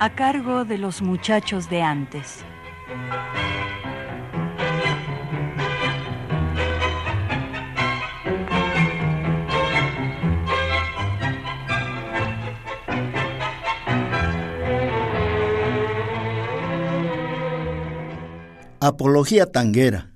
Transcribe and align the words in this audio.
A 0.00 0.14
cargo 0.14 0.64
de 0.64 0.78
los 0.78 1.02
muchachos 1.02 1.68
de 1.68 1.82
antes. 1.82 2.44
Apología 18.80 19.50
tanguera. 19.50 20.12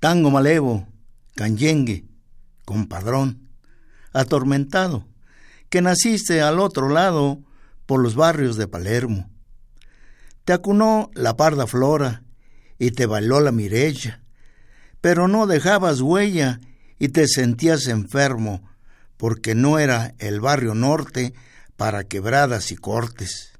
Tango 0.00 0.30
malevo, 0.30 0.86
canyengue, 1.34 2.06
compadrón, 2.64 3.50
atormentado, 4.14 5.06
que 5.68 5.82
naciste 5.82 6.40
al 6.40 6.58
otro 6.58 6.88
lado 6.88 7.45
por 7.86 8.02
los 8.02 8.14
barrios 8.14 8.56
de 8.56 8.68
Palermo. 8.68 9.30
Te 10.44 10.52
acunó 10.52 11.10
la 11.14 11.36
parda 11.36 11.66
flora 11.66 12.22
y 12.78 12.90
te 12.90 13.06
bailó 13.06 13.40
la 13.40 13.52
mirella, 13.52 14.22
pero 15.00 15.28
no 15.28 15.46
dejabas 15.46 16.00
huella 16.00 16.60
y 16.98 17.08
te 17.08 17.26
sentías 17.26 17.86
enfermo, 17.86 18.68
porque 19.16 19.54
no 19.54 19.78
era 19.78 20.14
el 20.18 20.40
barrio 20.40 20.74
norte 20.74 21.32
para 21.76 22.04
quebradas 22.04 22.70
y 22.72 22.76
cortes. 22.76 23.52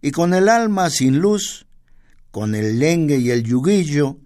Y 0.00 0.12
con 0.12 0.32
el 0.32 0.48
alma 0.48 0.88
sin 0.90 1.18
luz, 1.18 1.66
con 2.30 2.54
el 2.54 2.78
lengue 2.78 3.18
y 3.18 3.30
el 3.30 3.42
yuguillo, 3.42 4.18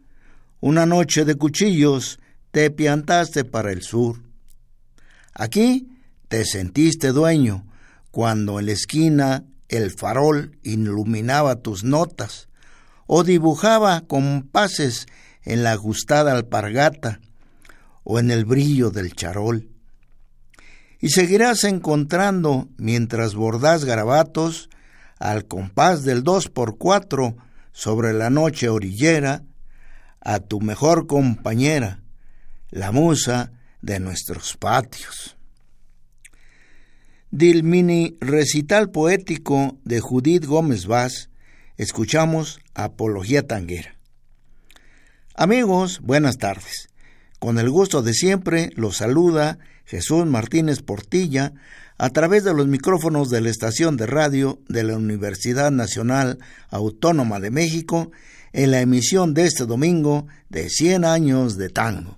una 0.60 0.86
noche 0.86 1.24
de 1.24 1.34
cuchillos 1.34 2.18
te 2.50 2.70
piantaste 2.70 3.44
para 3.44 3.72
el 3.72 3.82
sur. 3.82 4.20
Aquí 5.34 5.88
te 6.28 6.44
sentiste 6.44 7.08
dueño, 7.08 7.66
cuando 8.14 8.60
en 8.60 8.66
la 8.66 8.72
esquina 8.72 9.44
el 9.68 9.90
farol 9.90 10.56
iluminaba 10.62 11.56
tus 11.56 11.82
notas, 11.82 12.48
o 13.08 13.24
dibujaba 13.24 14.02
compases 14.02 15.06
en 15.42 15.64
la 15.64 15.72
ajustada 15.72 16.30
alpargata, 16.30 17.20
o 18.04 18.20
en 18.20 18.30
el 18.30 18.44
brillo 18.44 18.90
del 18.92 19.16
charol. 19.16 19.68
Y 21.00 21.08
seguirás 21.08 21.64
encontrando, 21.64 22.68
mientras 22.76 23.34
bordás 23.34 23.84
garabatos, 23.84 24.70
al 25.18 25.46
compás 25.46 26.04
del 26.04 26.22
dos 26.22 26.48
por 26.48 26.78
cuatro 26.78 27.36
sobre 27.72 28.12
la 28.12 28.30
noche 28.30 28.68
orillera, 28.68 29.42
a 30.20 30.38
tu 30.38 30.60
mejor 30.60 31.08
compañera, 31.08 32.00
la 32.70 32.92
musa 32.92 33.50
de 33.82 33.98
nuestros 33.98 34.56
patios. 34.56 35.36
Del 37.36 37.64
mini 37.64 38.16
recital 38.20 38.92
poético 38.92 39.76
de 39.82 39.98
Judith 39.98 40.44
Gómez 40.44 40.86
Vaz, 40.86 41.30
escuchamos 41.76 42.60
Apología 42.74 43.44
Tanguera. 43.44 43.96
Amigos, 45.34 45.98
buenas 46.00 46.38
tardes. 46.38 46.90
Con 47.40 47.58
el 47.58 47.70
gusto 47.70 48.02
de 48.02 48.14
siempre 48.14 48.70
los 48.76 48.98
saluda 48.98 49.58
Jesús 49.84 50.26
Martínez 50.26 50.82
Portilla 50.82 51.54
a 51.98 52.10
través 52.10 52.44
de 52.44 52.54
los 52.54 52.68
micrófonos 52.68 53.30
de 53.30 53.40
la 53.40 53.50
estación 53.50 53.96
de 53.96 54.06
radio 54.06 54.60
de 54.68 54.84
la 54.84 54.96
Universidad 54.96 55.72
Nacional 55.72 56.38
Autónoma 56.70 57.40
de 57.40 57.50
México 57.50 58.12
en 58.52 58.70
la 58.70 58.80
emisión 58.80 59.34
de 59.34 59.46
este 59.46 59.66
domingo 59.66 60.28
de 60.50 60.70
100 60.70 61.04
años 61.04 61.56
de 61.56 61.68
tango. 61.68 62.16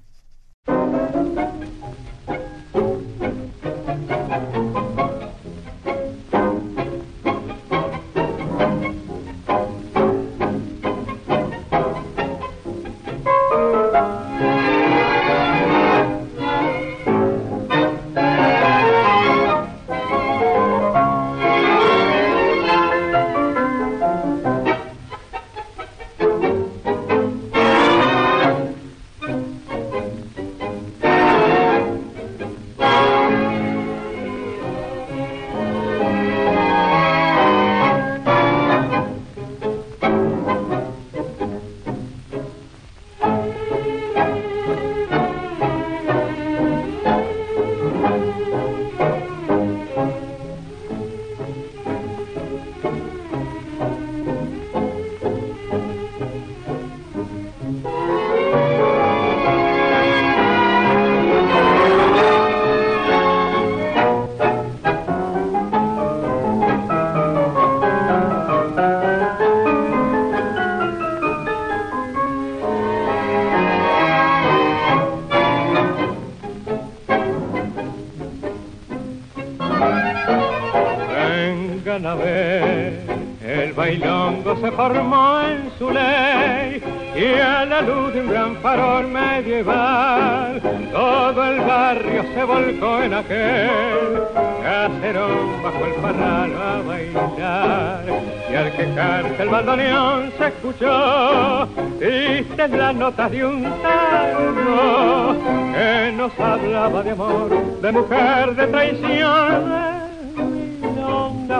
Se 84.61 84.71
formó 84.72 85.41
en 85.43 85.71
su 85.78 85.91
ley 85.91 86.83
y 87.15 87.39
a 87.41 87.65
la 87.65 87.83
luz 87.83 88.12
de 88.15 88.21
un 88.21 88.28
gran 88.28 88.56
farol 88.56 89.06
medieval 89.09 90.61
todo 90.93 91.44
el 91.44 91.61
barrio 91.61 92.25
se 92.34 92.44
volcó 92.44 93.03
en 93.03 93.15
aquel 93.15 94.22
caserón 94.62 95.62
bajo 95.62 95.84
el 95.84 95.94
parral 95.94 96.53
a 96.56 96.83
bailar. 96.87 98.05
Y 98.50 98.55
al 98.55 98.72
quejarse 98.72 99.43
el 99.43 99.49
bandoneón 99.49 100.33
se 100.39 100.47
escuchó 100.47 101.69
triste 101.99 102.69
la 102.69 102.93
nota 102.93 103.28
de 103.28 103.44
un 103.44 103.62
tango 103.83 105.37
que 105.75 106.12
nos 106.17 106.41
hablaba 106.41 107.03
de 107.03 107.11
amor, 107.11 107.81
de 107.81 107.93
mujer, 107.93 108.55
de 108.55 108.67
traición 108.69 109.97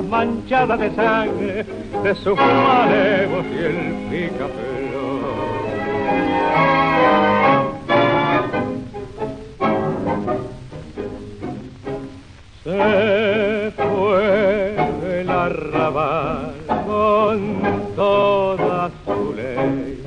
manchada 0.03 0.77
de 0.77 0.95
sangre 0.95 1.66
de 2.07 2.15
sus 2.15 2.39
y 2.39 3.59
el 3.65 3.79
picaflor. 4.09 5.27
Se 12.63 13.73
fue 13.77 15.21
el 15.21 15.31
arrabal 15.31 16.55
con 16.87 17.41
toda 17.97 18.91
su 19.05 19.35
ley, 19.35 20.01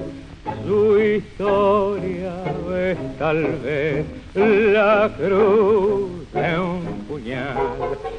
su 0.66 1.02
historia 1.02 2.32
es 2.78 2.98
tal 3.18 3.44
vez 3.62 4.06
la 4.34 5.12
cruz 5.18 6.32
de 6.32 6.60
un 6.60 7.06
puñal. 7.10 7.58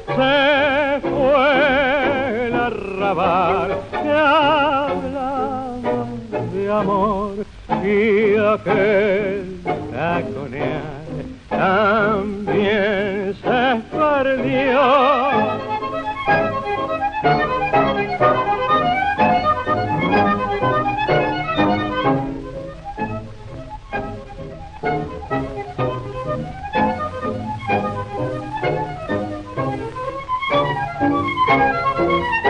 Se 0.05 0.60
el 3.01 3.07
arrabal 3.07 3.79
que 3.91 4.11
hablaba 4.11 5.71
de 6.53 6.71
amor 6.71 7.33
y 7.83 8.35
aquel 8.37 9.61
taconear 9.91 11.01
también 11.49 13.35
se 13.41 13.81
perdió. 13.91 14.81
el 32.01 32.40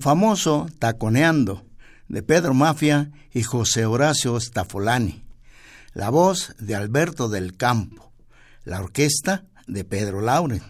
famoso 0.00 0.68
Taconeando 0.78 1.64
de 2.08 2.22
Pedro 2.22 2.54
Mafia 2.54 3.12
y 3.32 3.42
José 3.42 3.86
Horacio 3.86 4.38
Stafolani, 4.40 5.22
la 5.92 6.10
voz 6.10 6.54
de 6.58 6.74
Alberto 6.74 7.28
del 7.28 7.56
Campo, 7.56 8.12
la 8.64 8.80
orquesta 8.80 9.44
de 9.66 9.84
Pedro 9.84 10.20
Laurens. 10.20 10.64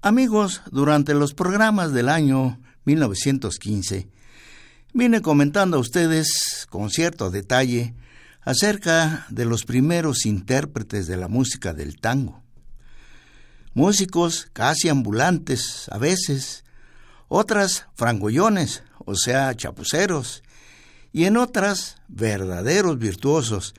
Amigos, 0.00 0.62
durante 0.70 1.12
los 1.12 1.34
programas 1.34 1.92
del 1.92 2.08
año 2.08 2.58
1915, 2.86 4.08
vine 4.94 5.20
comentando 5.20 5.76
a 5.76 5.80
ustedes 5.80 6.66
con 6.70 6.88
cierto 6.88 7.30
detalle 7.30 7.94
acerca 8.40 9.26
de 9.28 9.44
los 9.44 9.64
primeros 9.64 10.24
intérpretes 10.24 11.06
de 11.06 11.18
la 11.18 11.28
música 11.28 11.74
del 11.74 12.00
tango. 12.00 12.42
Músicos 13.74 14.48
casi 14.52 14.88
ambulantes 14.88 15.88
a 15.90 15.98
veces, 15.98 16.64
otras 17.32 17.86
frangollones, 17.94 18.82
o 19.06 19.14
sea, 19.14 19.54
chapuceros, 19.56 20.42
y 21.12 21.24
en 21.24 21.36
otras 21.36 21.96
verdaderos 22.08 22.98
virtuosos, 22.98 23.74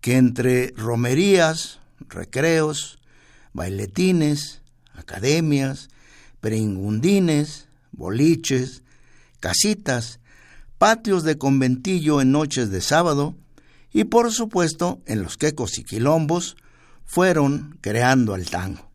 que 0.00 0.16
entre 0.16 0.72
romerías, 0.76 1.80
recreos, 2.08 3.00
bailetines, 3.52 4.62
academias, 4.94 5.88
peringundines, 6.40 7.66
boliches, 7.90 8.84
casitas, 9.40 10.20
patios 10.78 11.24
de 11.24 11.36
conventillo 11.36 12.20
en 12.20 12.30
noches 12.30 12.70
de 12.70 12.80
sábado 12.80 13.34
y 13.92 14.04
por 14.04 14.30
supuesto 14.32 15.02
en 15.06 15.20
los 15.20 15.36
quecos 15.36 15.78
y 15.78 15.84
quilombos 15.84 16.56
fueron 17.04 17.76
creando 17.80 18.36
el 18.36 18.48
tango. 18.48 18.88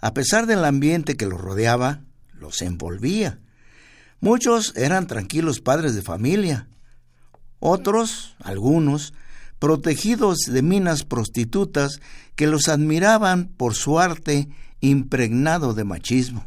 A 0.00 0.12
pesar 0.12 0.46
del 0.46 0.66
ambiente 0.66 1.16
que 1.16 1.26
los 1.26 1.40
rodeaba, 1.40 2.02
los 2.42 2.60
envolvía. 2.60 3.38
Muchos 4.20 4.76
eran 4.76 5.06
tranquilos 5.06 5.60
padres 5.60 5.94
de 5.94 6.02
familia, 6.02 6.68
otros, 7.58 8.36
algunos, 8.40 9.14
protegidos 9.58 10.38
de 10.48 10.60
minas 10.60 11.04
prostitutas 11.04 12.00
que 12.34 12.46
los 12.46 12.68
admiraban 12.68 13.46
por 13.46 13.74
su 13.74 13.98
arte 13.98 14.48
impregnado 14.80 15.72
de 15.72 15.84
machismo. 15.84 16.44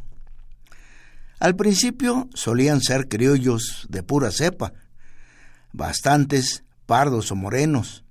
Al 1.39 1.55
principio 1.55 2.29
solían 2.33 2.81
ser 2.81 3.07
criollos 3.07 3.87
de 3.89 4.03
pura 4.03 4.31
cepa, 4.31 4.73
bastantes 5.71 6.63
pardos 6.85 7.31
o 7.31 7.35
morenos. 7.35 8.03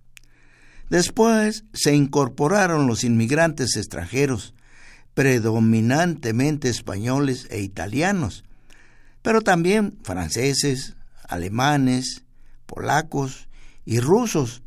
Después 0.88 1.64
se 1.72 1.94
incorporaron 1.94 2.86
los 2.86 3.04
inmigrantes 3.04 3.76
extranjeros, 3.76 4.54
predominantemente 5.14 6.68
españoles 6.68 7.46
e 7.50 7.60
italianos, 7.60 8.44
pero 9.22 9.40
también 9.40 9.98
franceses, 10.02 10.96
alemanes, 11.28 12.24
polacos 12.66 13.48
y 13.84 14.00
rusos, 14.00 14.62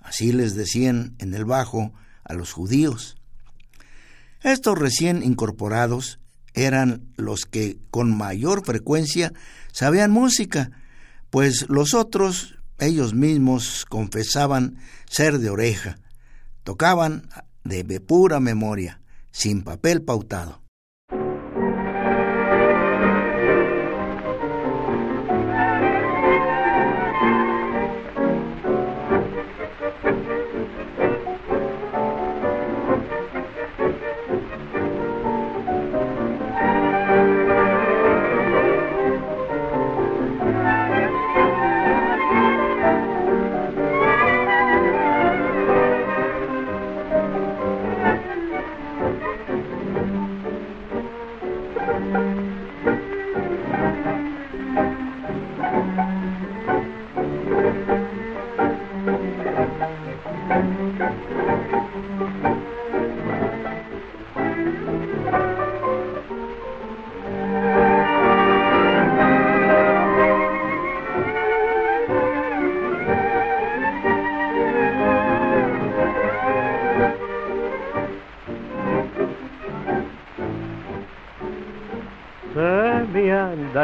así 0.00 0.32
les 0.32 0.54
decían 0.54 1.14
en 1.18 1.32
el 1.32 1.44
Bajo 1.44 1.92
a 2.24 2.34
los 2.34 2.52
judíos. 2.52 3.16
Estos 4.42 4.78
recién 4.78 5.22
incorporados 5.22 6.18
eran 6.52 7.08
los 7.16 7.46
que 7.46 7.78
con 7.90 8.16
mayor 8.16 8.64
frecuencia 8.64 9.32
sabían 9.72 10.10
música, 10.10 10.70
pues 11.30 11.66
los 11.68 11.94
otros 11.94 12.56
ellos 12.78 13.14
mismos 13.14 13.86
confesaban 13.88 14.76
ser 15.08 15.38
de 15.38 15.50
oreja, 15.50 15.96
tocaban 16.64 17.28
de 17.62 18.00
pura 18.00 18.40
memoria 18.40 19.00
sin 19.34 19.64
papel 19.64 20.02
pautado. 20.02 20.63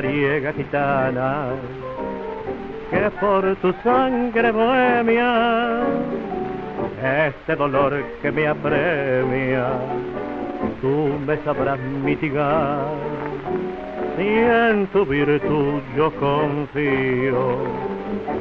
Andariega 0.01 0.53
gitana, 0.55 1.51
que 2.91 3.11
por 3.21 3.45
tu 3.57 3.73
sangre 3.85 4.51
bohemia, 4.51 5.83
este 7.27 7.55
dolor 7.55 8.03
que 8.23 8.33
me 8.33 8.47
apremia, 8.47 9.67
tú 10.81 11.11
me 11.27 11.37
sabrás 11.45 11.79
mitigar. 11.79 12.87
Si 14.17 14.27
en 14.27 14.87
tu 14.87 15.05
virtud 15.05 15.83
yo 15.97 16.11
confío, 16.13 17.59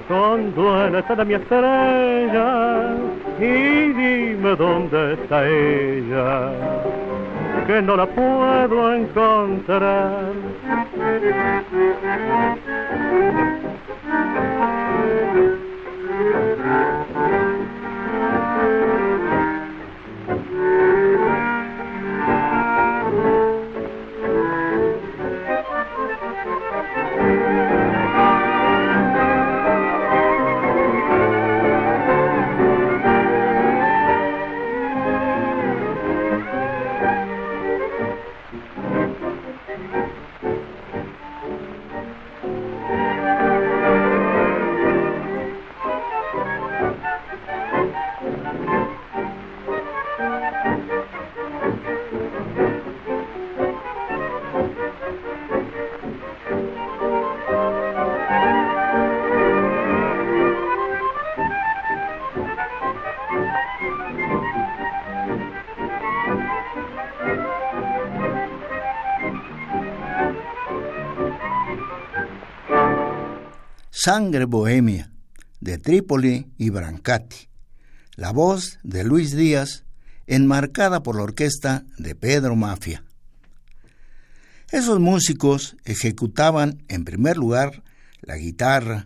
conduélete 0.08 1.16
de 1.16 1.26
mi 1.26 1.34
estrella 1.34 2.96
y 3.38 3.94
dime 3.94 4.56
dónde 4.56 5.14
está 5.14 5.48
ella 5.48 6.52
que 7.70 7.84
no 7.84 7.96
la 7.96 8.08
puedo 8.08 8.96
encontrar. 8.96 10.34
Thank 10.70 10.94
you. 10.94 11.00
Sangre 74.10 74.46
Bohemia, 74.46 75.12
de 75.60 75.78
Trípoli 75.78 76.48
y 76.58 76.72
Brancati. 76.72 77.48
La 78.16 78.32
voz 78.32 78.80
de 78.82 79.04
Luis 79.04 79.36
Díaz, 79.36 79.84
enmarcada 80.26 81.04
por 81.04 81.16
la 81.16 81.22
orquesta 81.22 81.86
de 82.00 82.16
Pedro 82.16 82.56
Mafia. 82.56 83.04
Esos 84.72 85.00
músicos 85.00 85.78
ejecutaban 85.86 86.84
en 86.88 87.06
primer 87.06 87.38
lugar 87.38 87.84
la 88.22 88.38
guitarra, 88.38 89.06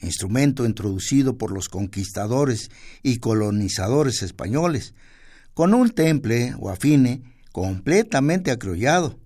instrumento 0.00 0.64
introducido 0.64 1.36
por 1.36 1.52
los 1.52 1.68
conquistadores 1.68 2.70
y 3.02 3.18
colonizadores 3.18 4.22
españoles, 4.22 4.94
con 5.52 5.74
un 5.74 5.90
temple 5.90 6.54
o 6.58 6.70
afine 6.70 7.20
completamente 7.52 8.50
acrollado. 8.50 9.18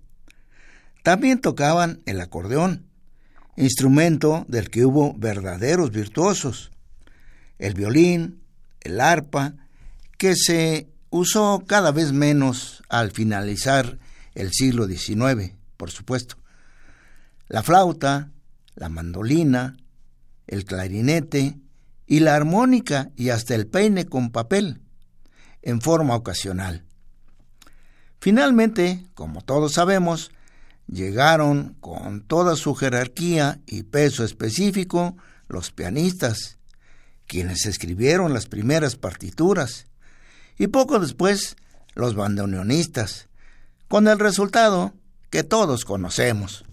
También 1.01 1.39
tocaban 1.39 2.01
el 2.05 2.19
acordeón, 2.19 2.89
instrumento 3.55 4.45
del 4.47 4.69
que 4.69 4.85
hubo 4.85 5.13
verdaderos 5.15 5.91
virtuosos, 5.91 6.71
el 7.59 7.73
violín, 7.73 8.41
el 8.81 8.99
arpa, 8.99 9.53
que 10.17 10.35
se 10.35 10.87
usó 11.09 11.63
cada 11.67 11.91
vez 11.91 12.11
menos 12.11 12.83
al 12.89 13.11
finalizar 13.11 13.99
el 14.35 14.51
siglo 14.51 14.87
XIX, 14.87 15.53
por 15.77 15.91
supuesto, 15.91 16.37
la 17.47 17.61
flauta, 17.61 18.31
la 18.75 18.89
mandolina, 18.89 19.77
el 20.47 20.65
clarinete 20.65 21.57
y 22.07 22.19
la 22.19 22.35
armónica 22.35 23.11
y 23.15 23.29
hasta 23.29 23.55
el 23.55 23.67
peine 23.67 24.05
con 24.05 24.31
papel, 24.31 24.81
en 25.61 25.81
forma 25.81 26.15
ocasional. 26.15 26.83
Finalmente, 28.19 29.05
como 29.13 29.41
todos 29.41 29.73
sabemos, 29.73 30.31
llegaron 30.87 31.75
con 31.79 32.21
toda 32.21 32.55
su 32.55 32.75
jerarquía 32.75 33.59
y 33.65 33.83
peso 33.83 34.23
específico 34.23 35.15
los 35.47 35.71
pianistas, 35.71 36.57
quienes 37.27 37.65
escribieron 37.65 38.33
las 38.33 38.47
primeras 38.47 38.95
partituras, 38.95 39.87
y 40.57 40.67
poco 40.67 40.99
después 40.99 41.55
los 41.95 42.15
bandoneonistas, 42.15 43.27
con 43.87 44.07
el 44.07 44.19
resultado 44.19 44.93
que 45.29 45.43
todos 45.43 45.85
conocemos. 45.85 46.65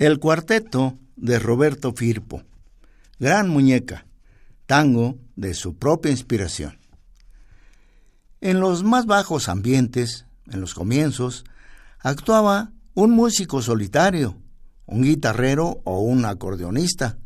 El 0.00 0.18
cuarteto 0.18 0.98
de 1.16 1.38
Roberto 1.38 1.92
Firpo, 1.92 2.42
Gran 3.18 3.50
Muñeca, 3.50 4.06
tango 4.64 5.18
de 5.36 5.52
su 5.52 5.76
propia 5.76 6.10
inspiración. 6.10 6.78
En 8.40 8.60
los 8.60 8.82
más 8.82 9.04
bajos 9.04 9.50
ambientes, 9.50 10.24
en 10.50 10.62
los 10.62 10.72
comienzos, 10.72 11.44
actuaba 11.98 12.72
un 12.94 13.10
músico 13.10 13.60
solitario, 13.60 14.38
un 14.86 15.02
guitarrero 15.02 15.82
o 15.84 16.00
un 16.00 16.24
acordeonista, 16.24 17.18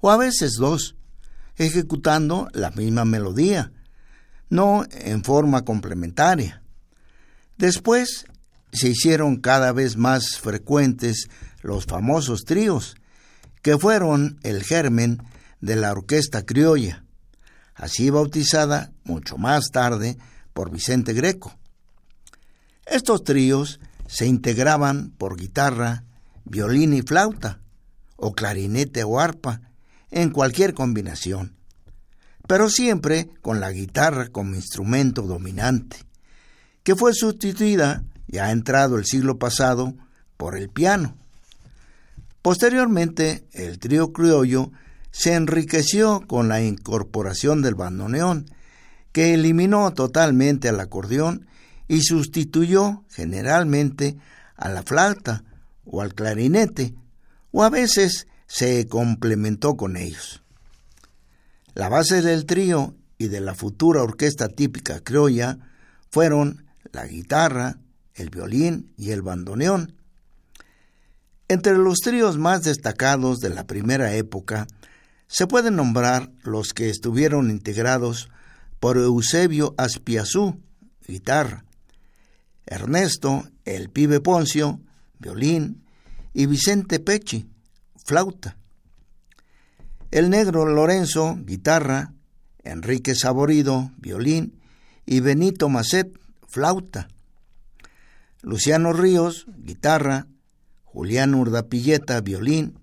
o 0.00 0.10
a 0.10 0.18
veces 0.18 0.56
dos, 0.58 0.96
ejecutando 1.56 2.48
la 2.52 2.70
misma 2.70 3.06
melodía, 3.06 3.72
no 4.50 4.84
en 4.90 5.24
forma 5.24 5.64
complementaria. 5.64 6.62
Después 7.56 8.26
se 8.72 8.90
hicieron 8.90 9.38
cada 9.38 9.72
vez 9.72 9.96
más 9.96 10.38
frecuentes 10.38 11.30
los 11.60 11.86
famosos 11.86 12.44
tríos, 12.44 12.96
que 13.62 13.78
fueron 13.78 14.38
el 14.42 14.62
germen 14.62 15.22
de 15.60 15.76
la 15.76 15.92
orquesta 15.92 16.44
criolla, 16.44 17.04
así 17.74 18.10
bautizada 18.10 18.92
mucho 19.04 19.36
más 19.36 19.70
tarde 19.70 20.16
por 20.52 20.70
Vicente 20.70 21.12
Greco. 21.12 21.56
Estos 22.86 23.22
tríos 23.24 23.80
se 24.06 24.26
integraban 24.26 25.10
por 25.10 25.36
guitarra, 25.36 26.04
violín 26.44 26.94
y 26.94 27.02
flauta, 27.02 27.60
o 28.16 28.32
clarinete 28.32 29.04
o 29.04 29.20
arpa, 29.20 29.60
en 30.10 30.30
cualquier 30.30 30.74
combinación, 30.74 31.56
pero 32.48 32.68
siempre 32.68 33.30
con 33.42 33.60
la 33.60 33.70
guitarra 33.70 34.28
como 34.28 34.56
instrumento 34.56 35.22
dominante, 35.22 35.98
que 36.82 36.96
fue 36.96 37.14
sustituida, 37.14 38.02
ya 38.26 38.50
entrado 38.50 38.96
el 38.96 39.04
siglo 39.04 39.38
pasado, 39.38 39.94
por 40.36 40.56
el 40.56 40.68
piano. 40.70 41.16
Posteriormente, 42.42 43.44
el 43.52 43.78
trío 43.78 44.12
criollo 44.12 44.70
se 45.10 45.34
enriqueció 45.34 46.22
con 46.26 46.48
la 46.48 46.62
incorporación 46.62 47.62
del 47.62 47.74
bandoneón, 47.74 48.46
que 49.12 49.34
eliminó 49.34 49.92
totalmente 49.92 50.68
al 50.68 50.80
acordeón 50.80 51.46
y 51.88 52.02
sustituyó 52.02 53.04
generalmente 53.10 54.16
a 54.56 54.68
la 54.68 54.82
flauta 54.82 55.44
o 55.84 56.00
al 56.00 56.14
clarinete, 56.14 56.94
o 57.50 57.64
a 57.64 57.70
veces 57.70 58.28
se 58.46 58.86
complementó 58.86 59.76
con 59.76 59.96
ellos. 59.96 60.42
La 61.74 61.88
base 61.88 62.22
del 62.22 62.46
trío 62.46 62.94
y 63.18 63.28
de 63.28 63.40
la 63.40 63.54
futura 63.54 64.02
orquesta 64.02 64.48
típica 64.48 65.00
criolla 65.00 65.58
fueron 66.10 66.64
la 66.92 67.06
guitarra, 67.06 67.78
el 68.14 68.30
violín 68.30 68.92
y 68.96 69.10
el 69.10 69.22
bandoneón, 69.22 69.99
Entre 71.50 71.76
los 71.76 71.98
tríos 71.98 72.38
más 72.38 72.62
destacados 72.62 73.40
de 73.40 73.50
la 73.50 73.66
primera 73.66 74.14
época 74.14 74.68
se 75.26 75.48
pueden 75.48 75.74
nombrar 75.74 76.30
los 76.44 76.72
que 76.72 76.90
estuvieron 76.90 77.50
integrados 77.50 78.28
por 78.78 78.96
Eusebio 78.96 79.74
Aspiazú, 79.76 80.60
guitarra, 81.08 81.64
Ernesto, 82.66 83.48
el 83.64 83.90
pibe 83.90 84.20
Poncio, 84.20 84.78
violín, 85.18 85.82
y 86.32 86.46
Vicente 86.46 87.00
Pecci, 87.00 87.48
flauta. 87.96 88.56
El 90.12 90.30
negro 90.30 90.66
Lorenzo, 90.66 91.36
guitarra, 91.40 92.12
Enrique 92.62 93.16
Saborido, 93.16 93.90
violín, 93.96 94.60
y 95.04 95.18
Benito 95.18 95.68
Macet, 95.68 96.16
flauta. 96.46 97.08
Luciano 98.40 98.92
Ríos, 98.92 99.46
guitarra, 99.58 100.28
Julián 100.92 101.34
Urdapilleta, 101.34 102.20
violín, 102.20 102.74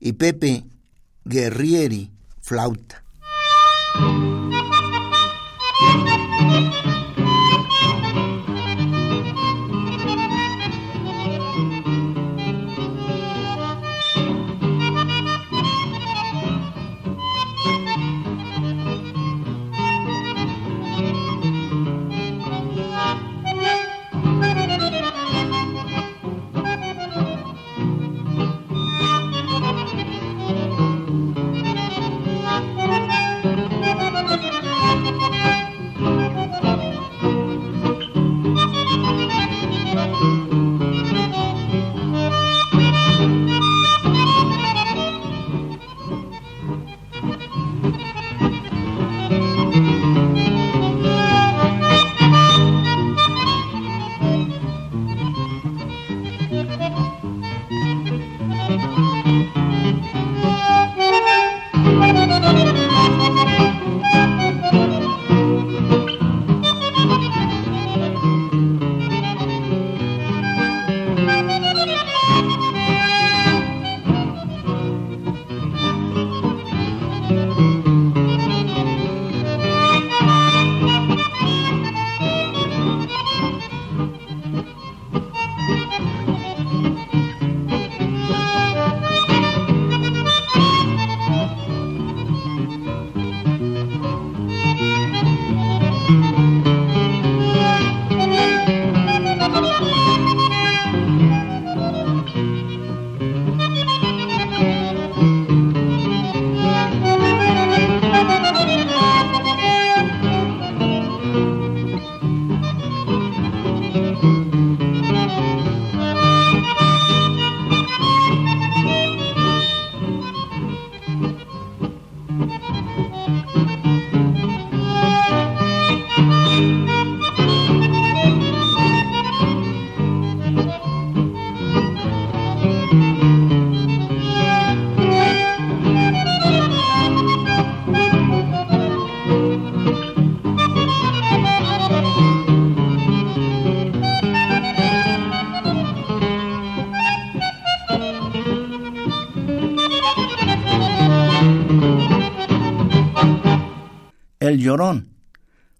y 0.00 0.12
Pepe 0.12 0.64
Guerrieri, 1.24 2.10
flauta. 2.40 3.02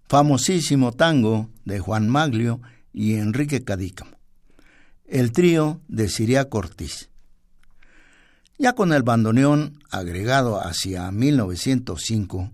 Famosísimo 0.09 0.91
tango 0.91 1.51
de 1.65 1.77
Juan 1.79 2.09
Maglio 2.09 2.59
y 2.91 3.13
Enrique 3.13 3.63
Cadícamo. 3.63 4.17
El 5.05 5.31
trío 5.31 5.81
de 5.87 6.09
Siria 6.09 6.49
Cortiz. 6.49 7.09
Ya 8.57 8.73
con 8.73 8.91
el 8.91 9.03
bandoneón 9.03 9.77
agregado 9.91 10.59
hacia 10.65 11.11
1905, 11.11 12.51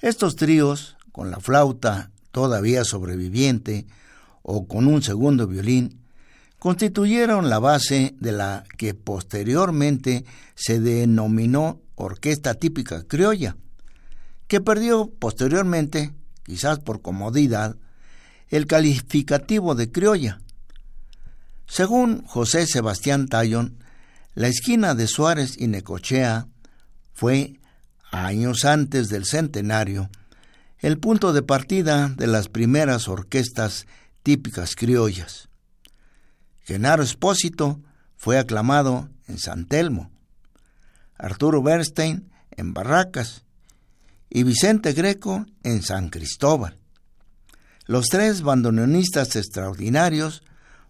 estos 0.00 0.34
tríos, 0.34 0.96
con 1.12 1.30
la 1.30 1.38
flauta 1.38 2.10
todavía 2.32 2.84
sobreviviente 2.84 3.86
o 4.42 4.66
con 4.66 4.88
un 4.88 5.00
segundo 5.00 5.46
violín, 5.46 6.00
constituyeron 6.58 7.48
la 7.50 7.60
base 7.60 8.16
de 8.18 8.32
la 8.32 8.64
que 8.76 8.94
posteriormente 8.94 10.24
se 10.56 10.80
denominó 10.80 11.80
orquesta 11.94 12.54
típica 12.54 13.04
criolla, 13.04 13.56
que 14.48 14.60
perdió 14.60 15.12
posteriormente, 15.20 16.12
quizás 16.44 16.78
por 16.78 17.02
comodidad, 17.02 17.76
el 18.48 18.66
calificativo 18.66 19.74
de 19.74 19.90
criolla. 19.90 20.40
Según 21.66 22.24
José 22.26 22.66
Sebastián 22.66 23.26
Tallón, 23.26 23.78
la 24.34 24.48
esquina 24.48 24.94
de 24.94 25.06
Suárez 25.06 25.56
y 25.58 25.66
Necochea 25.66 26.46
fue, 27.12 27.60
años 28.10 28.64
antes 28.64 29.08
del 29.08 29.24
centenario, 29.24 30.10
el 30.78 30.98
punto 30.98 31.32
de 31.32 31.42
partida 31.42 32.08
de 32.10 32.26
las 32.26 32.48
primeras 32.48 33.08
orquestas 33.08 33.86
típicas 34.22 34.76
criollas. 34.76 35.48
Genaro 36.64 37.02
Espósito 37.02 37.80
fue 38.16 38.38
aclamado 38.38 39.08
en 39.26 39.38
San 39.38 39.66
Telmo, 39.66 40.10
Arturo 41.16 41.62
Bernstein 41.62 42.30
en 42.50 42.74
Barracas, 42.74 43.43
y 44.30 44.42
Vicente 44.42 44.92
Greco 44.92 45.46
en 45.62 45.82
San 45.82 46.08
Cristóbal. 46.08 46.78
Los 47.86 48.06
tres 48.06 48.42
bandoneonistas 48.42 49.36
extraordinarios 49.36 50.42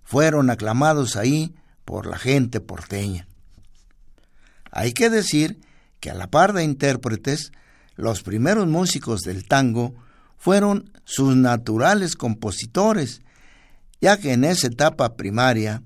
fueron 0.05 0.51
aclamados 0.51 1.16
ahí 1.16 1.55
por 1.85 2.07
la 2.07 2.18
gente 2.18 2.61
porteña. 2.61 3.27
Hay 4.70 4.92
que 4.92 5.11
decir 5.11 5.61
que 6.01 6.11
a 6.11 6.14
la 6.14 6.31
par 6.31 6.53
de 6.53 6.64
intérpretes, 6.64 7.53
los 7.97 8.23
primeros 8.23 8.66
músicos 8.66 9.20
del 9.20 9.47
tango 9.47 9.94
fueron 10.37 10.90
sus 11.05 11.37
naturales 11.37 12.16
compositores, 12.16 13.23
ya 14.01 14.18
que 14.18 14.33
en 14.33 14.44
esa 14.44 14.66
etapa 14.66 15.16
primaria 15.16 15.83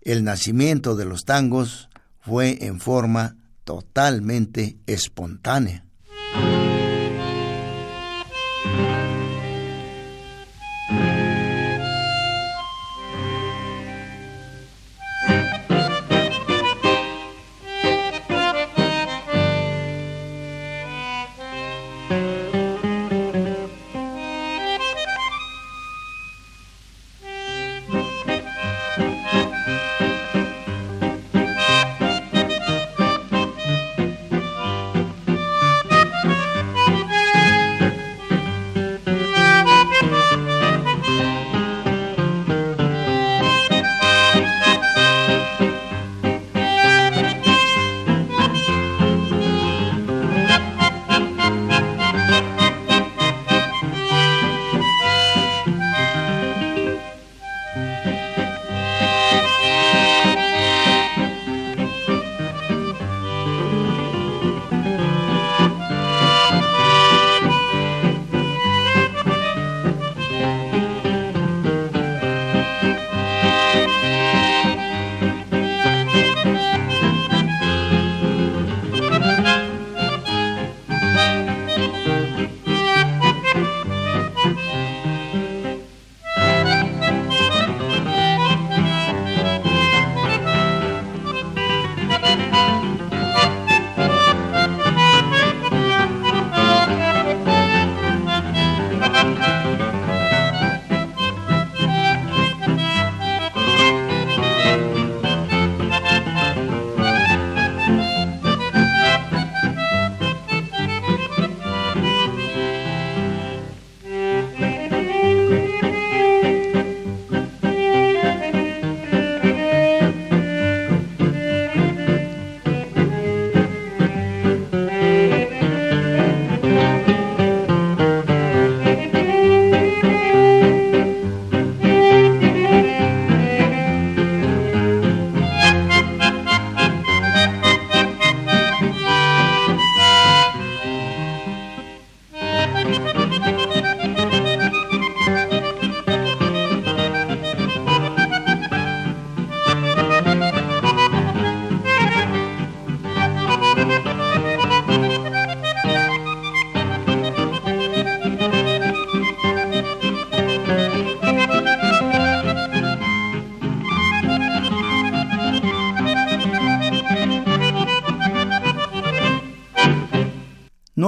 el 0.00 0.24
nacimiento 0.24 0.96
de 0.96 1.04
los 1.04 1.24
tangos 1.24 1.88
fue 2.20 2.64
en 2.66 2.80
forma 2.80 3.36
totalmente 3.64 4.76
espontánea. 4.86 5.84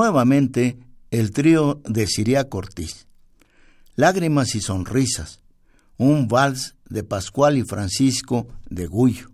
Nuevamente 0.05 0.77
el 1.11 1.33
trío 1.33 1.81
de 1.87 2.07
Siria 2.07 2.51
Cortiz. 2.51 3.07
Lágrimas 3.97 4.55
y 4.55 4.61
sonrisas, 4.61 5.41
un 5.97 6.29
vals 6.29 6.75
de 6.91 7.05
Pascual 7.05 7.57
y 7.57 7.63
Francisco 7.63 8.47
de 8.69 8.87
Gullo. 8.87 9.31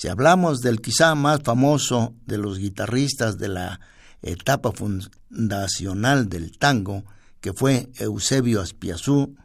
Si 0.00 0.08
hablamos 0.08 0.60
del 0.60 0.80
quizá 0.80 1.14
más 1.14 1.42
famoso 1.42 2.14
de 2.24 2.38
los 2.38 2.56
guitarristas 2.56 3.36
de 3.36 3.48
la 3.48 3.80
etapa 4.22 4.72
fundacional 4.72 6.30
del 6.30 6.56
tango, 6.56 7.04
que 7.42 7.52
fue 7.52 7.90
Eusebio 7.96 8.62
Aspiazú, 8.62 9.36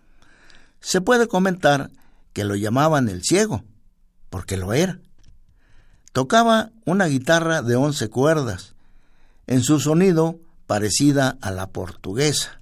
se 0.80 1.02
puede 1.02 1.28
comentar 1.28 1.92
que 2.32 2.46
lo 2.46 2.56
llamaban 2.56 3.10
el 3.10 3.22
ciego, 3.22 3.66
porque 4.30 4.56
lo 4.56 4.72
era. 4.72 5.02
Tocaba 6.14 6.72
una 6.86 7.08
guitarra 7.08 7.62
de 7.62 7.76
once 7.76 8.08
cuerdas, 8.10 8.76
en 9.48 9.62
su 9.62 9.82
sonido 9.82 10.40
parecida 10.68 11.38
a 11.42 11.52
la 11.52 11.68
portuguesa. 11.68 12.62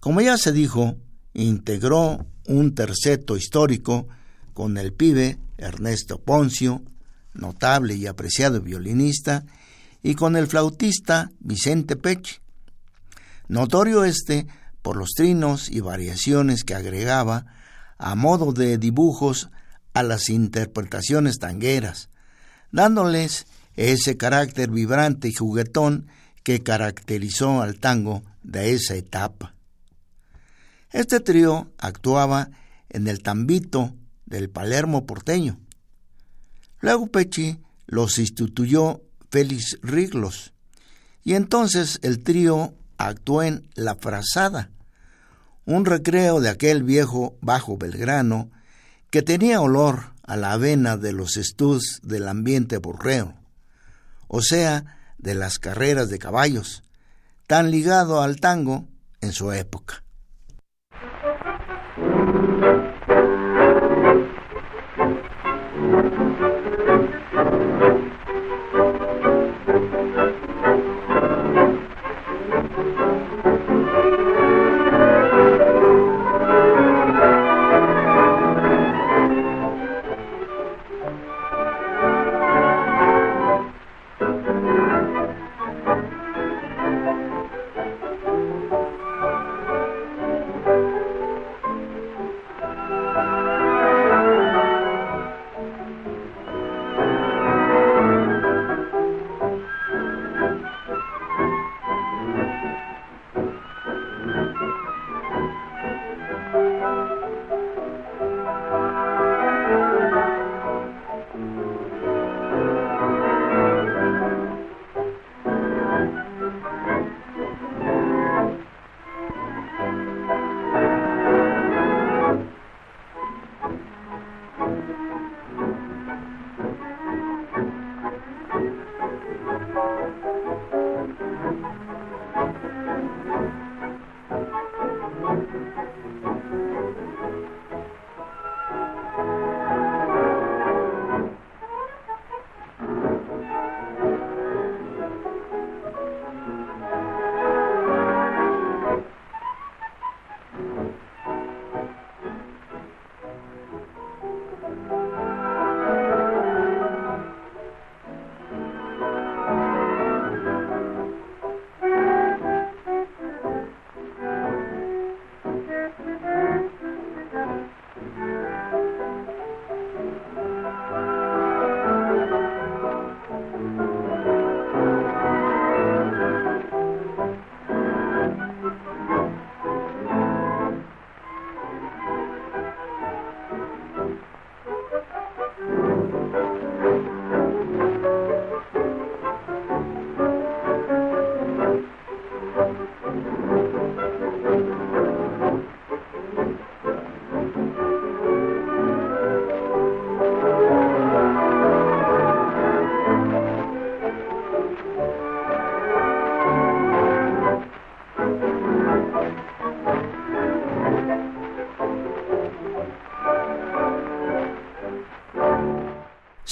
Como 0.00 0.22
ya 0.22 0.38
se 0.38 0.52
dijo, 0.52 0.96
integró 1.34 2.24
un 2.46 2.74
terceto 2.74 3.36
histórico 3.36 4.08
con 4.54 4.76
el 4.78 4.92
pibe 4.92 5.38
Ernesto 5.58 6.18
Poncio, 6.18 6.82
notable 7.34 7.94
y 7.94 8.06
apreciado 8.06 8.60
violinista, 8.60 9.44
y 10.02 10.14
con 10.14 10.36
el 10.36 10.46
flautista 10.46 11.30
Vicente 11.40 11.96
Peche. 11.96 12.40
Notorio 13.48 14.04
este 14.04 14.46
por 14.82 14.96
los 14.96 15.10
trinos 15.10 15.70
y 15.70 15.80
variaciones 15.80 16.64
que 16.64 16.74
agregaba 16.74 17.46
a 17.98 18.14
modo 18.14 18.52
de 18.52 18.78
dibujos 18.78 19.50
a 19.94 20.02
las 20.02 20.28
interpretaciones 20.28 21.38
tangueras, 21.38 22.08
dándoles 22.72 23.46
ese 23.76 24.16
carácter 24.16 24.70
vibrante 24.70 25.28
y 25.28 25.34
juguetón 25.34 26.08
que 26.42 26.62
caracterizó 26.62 27.62
al 27.62 27.78
tango 27.78 28.22
de 28.42 28.72
esa 28.72 28.96
etapa. 28.96 29.54
Este 30.90 31.20
trío 31.20 31.70
actuaba 31.78 32.50
en 32.90 33.06
el 33.06 33.22
tambito 33.22 33.94
del 34.32 34.48
Palermo 34.48 35.06
porteño. 35.06 35.60
Luego 36.80 37.06
Pechi 37.06 37.58
los 37.86 38.18
instituyó 38.18 39.02
Félix 39.30 39.78
Riglos, 39.82 40.54
y 41.22 41.34
entonces 41.34 42.00
el 42.02 42.22
trío 42.22 42.74
actuó 42.96 43.42
en 43.42 43.68
La 43.74 43.94
Frazada, 43.94 44.70
un 45.66 45.84
recreo 45.84 46.40
de 46.40 46.48
aquel 46.48 46.82
viejo 46.82 47.36
bajo 47.40 47.76
Belgrano 47.76 48.50
que 49.10 49.22
tenía 49.22 49.60
olor 49.60 50.14
a 50.22 50.36
la 50.36 50.52
avena 50.52 50.96
de 50.96 51.12
los 51.12 51.36
estus 51.36 52.00
del 52.02 52.26
ambiente 52.26 52.78
borreo, 52.78 53.34
o 54.28 54.40
sea, 54.40 54.98
de 55.18 55.34
las 55.34 55.58
carreras 55.58 56.08
de 56.08 56.18
caballos, 56.18 56.82
tan 57.46 57.70
ligado 57.70 58.22
al 58.22 58.40
tango 58.40 58.88
en 59.20 59.32
su 59.32 59.52
época. 59.52 60.02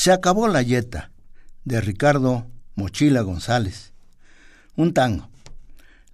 Se 0.02 0.12
acabó 0.12 0.48
la 0.48 0.62
yeta 0.62 1.10
de 1.66 1.78
Ricardo 1.82 2.46
Mochila 2.74 3.20
González. 3.20 3.92
Un 4.74 4.94
tango. 4.94 5.28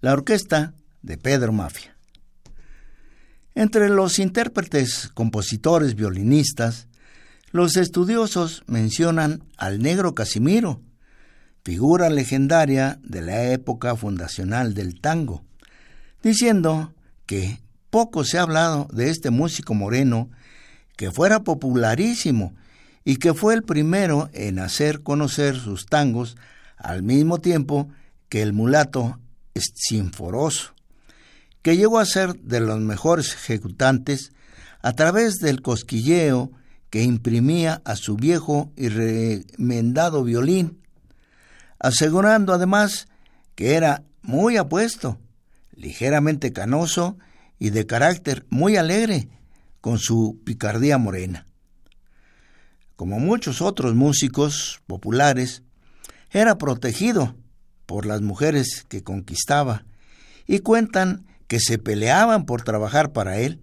La 0.01 0.13
orquesta 0.13 0.75
de 1.03 1.17
Pedro 1.17 1.53
Mafia. 1.53 1.97
Entre 3.55 3.89
los 3.89 4.19
intérpretes, 4.19 5.13
compositores, 5.15 5.95
violinistas, 5.95 6.89
los 7.53 7.77
estudiosos 7.77 8.65
mencionan 8.67 9.45
al 9.57 9.81
negro 9.81 10.17
Casimiro, 10.17 10.81
figura 11.63 12.11
legendaria 12.11 12.99
de 13.05 13.23
la 13.23 13.53
época 13.53 13.95
fundacional 13.95 14.75
del 14.75 15.01
tango, 15.01 15.45
diciendo 16.25 16.93
que 17.25 17.61
poco 17.91 18.25
se 18.25 18.39
ha 18.39 18.43
hablado 18.43 18.89
de 18.93 19.11
este 19.11 19.31
músico 19.31 19.75
moreno 19.75 20.29
que 20.97 21.13
fuera 21.13 21.45
popularísimo 21.45 22.53
y 23.09 23.19
que 23.19 23.35
fue 23.35 23.55
el 23.55 23.63
primero 23.63 24.29
en 24.33 24.59
hacer 24.59 25.05
conocer 25.05 25.55
sus 25.57 25.87
tangos 25.87 26.37
al 26.77 27.05
mismo 27.05 27.39
tiempo 27.39 27.89
que 28.29 28.43
el 28.43 28.53
mulato 28.53 29.21
Sinforoso, 29.55 30.75
que 31.63 31.77
llegó 31.77 32.01
a 32.01 32.05
ser 32.05 32.35
de 32.41 32.59
los 32.59 32.81
mejores 32.81 33.33
ejecutantes 33.33 34.33
a 34.83 34.93
través 34.95 35.37
del 35.37 35.63
cosquilleo 35.63 36.51
que 36.91 37.05
imprimía 37.05 37.81
a 37.85 37.95
su 37.95 38.17
viejo 38.17 38.73
y 38.77 38.89
remendado 38.89 40.25
violín, 40.25 40.83
asegurando 41.79 42.53
además 42.53 43.07
que 43.55 43.75
era 43.75 44.03
muy 44.23 44.57
apuesto, 44.57 45.17
ligeramente 45.77 46.53
canoso 46.53 47.17
y 47.61 47.71
de 47.71 47.87
carácter 47.87 48.47
muy 48.51 48.77
alegre, 48.77 49.29
con 49.81 50.01
su 50.01 50.41
picardía 50.45 50.99
morena. 50.99 51.46
Como 52.97 53.19
muchos 53.19 53.61
otros 53.61 53.95
músicos 53.95 54.81
populares, 54.87 55.63
era 56.31 56.59
protegido 56.59 57.37
por 57.85 58.07
las 58.07 58.23
mujeres 58.23 58.85
que 58.89 59.03
conquistaba 59.03 59.85
y 60.47 60.61
cuentan 60.61 61.27
que 61.47 61.61
se 61.61 61.79
peleaban 61.79 62.47
por 62.47 62.63
trabajar 62.63 63.13
para 63.13 63.39
él. 63.39 63.61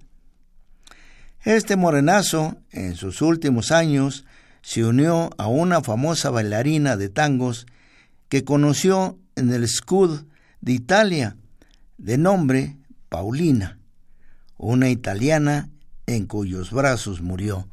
Este 1.43 1.75
morenazo, 1.75 2.55
en 2.71 2.95
sus 2.95 3.21
últimos 3.21 3.71
años, 3.71 4.23
se 4.61 4.85
unió 4.85 5.31
a 5.37 5.47
una 5.47 5.81
famosa 5.81 6.29
bailarina 6.29 6.95
de 6.95 7.09
tangos 7.09 7.65
que 8.29 8.45
conoció 8.45 9.19
en 9.35 9.51
el 9.51 9.67
Scud 9.67 10.23
de 10.61 10.71
Italia, 10.71 11.35
de 11.97 12.17
nombre 12.17 12.77
Paulina, 13.09 13.77
una 14.57 14.89
italiana 14.89 15.69
en 16.05 16.27
cuyos 16.27 16.71
brazos 16.71 17.21
murió. 17.21 17.67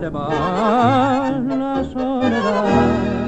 Me 0.00 1.56
la 1.56 1.84
soledad 1.92 3.18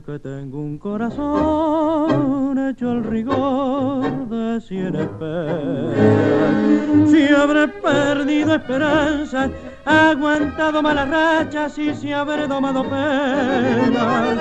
que 0.00 0.18
tengo 0.20 0.58
un 0.58 0.78
corazón 0.78 2.56
hecho 2.70 2.92
el 2.92 3.04
rigor 3.04 4.28
de 4.28 4.58
cien 4.60 4.94
esperas. 4.96 5.94
Si 7.10 7.28
habré 7.28 7.68
perdido 7.68 8.54
esperanzas, 8.54 9.50
aguantado 9.84 10.82
malas 10.82 11.10
rachas 11.10 11.76
y 11.78 11.94
si 11.94 12.10
habré 12.10 12.48
tomado 12.48 12.84
penas. 12.84 14.38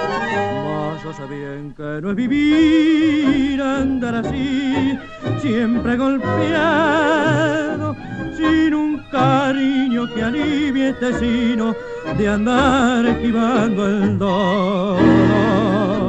Mas 0.63 1.03
yo 1.03 1.11
sé 1.13 1.25
bien 1.25 1.73
que 1.75 1.99
no 2.01 2.11
es 2.11 2.15
vivir, 2.15 3.61
andar 3.61 4.15
así, 4.15 4.97
siempre 5.41 5.97
golpeado, 5.97 7.93
sin 8.41 8.73
un 8.73 8.97
cariño 9.11 10.11
que 10.13 10.23
alivie 10.23 10.89
este 10.89 11.13
sino 11.19 11.75
de 12.17 12.27
andar 12.27 13.05
esquivando 13.05 13.87
el 13.87 14.17
dolor. 14.17 16.00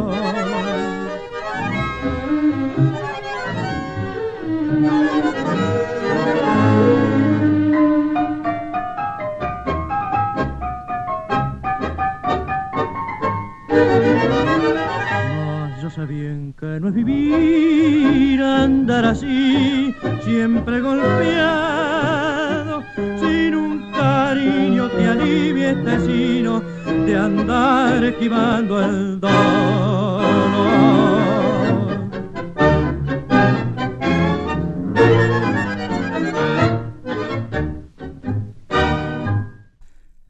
Sé 15.94 16.06
bien 16.06 16.54
que 16.58 16.80
no 16.80 16.88
es 16.88 16.94
vivir, 16.94 18.42
andar 18.42 19.04
así, 19.04 19.94
siempre 20.24 20.80
golpeado, 20.80 22.82
sin 22.96 23.54
un 23.54 23.92
cariño 23.92 24.90
que 24.90 25.06
alivie 25.06 25.72
este 25.72 26.00
sino 26.06 26.60
de 26.60 27.14
andar 27.14 28.02
esquivando 28.04 28.82
el 28.82 29.20
dolor. 29.20 30.22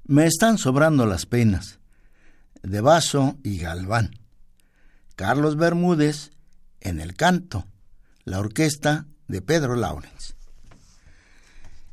Me 0.07 0.27
están 0.27 0.59
sobrando 0.59 1.07
las 1.07 1.27
penas, 1.27 1.79
de 2.62 2.81
Vaso 2.81 3.37
y 3.44 3.59
Galván. 3.59 4.21
Carlos 5.16 5.57
Bermúdez 5.57 6.31
en 6.81 7.01
el 7.01 7.14
canto, 7.14 7.66
la 8.25 8.40
orquesta 8.40 9.07
de 9.29 9.42
Pedro 9.42 9.77
Laurens. 9.77 10.35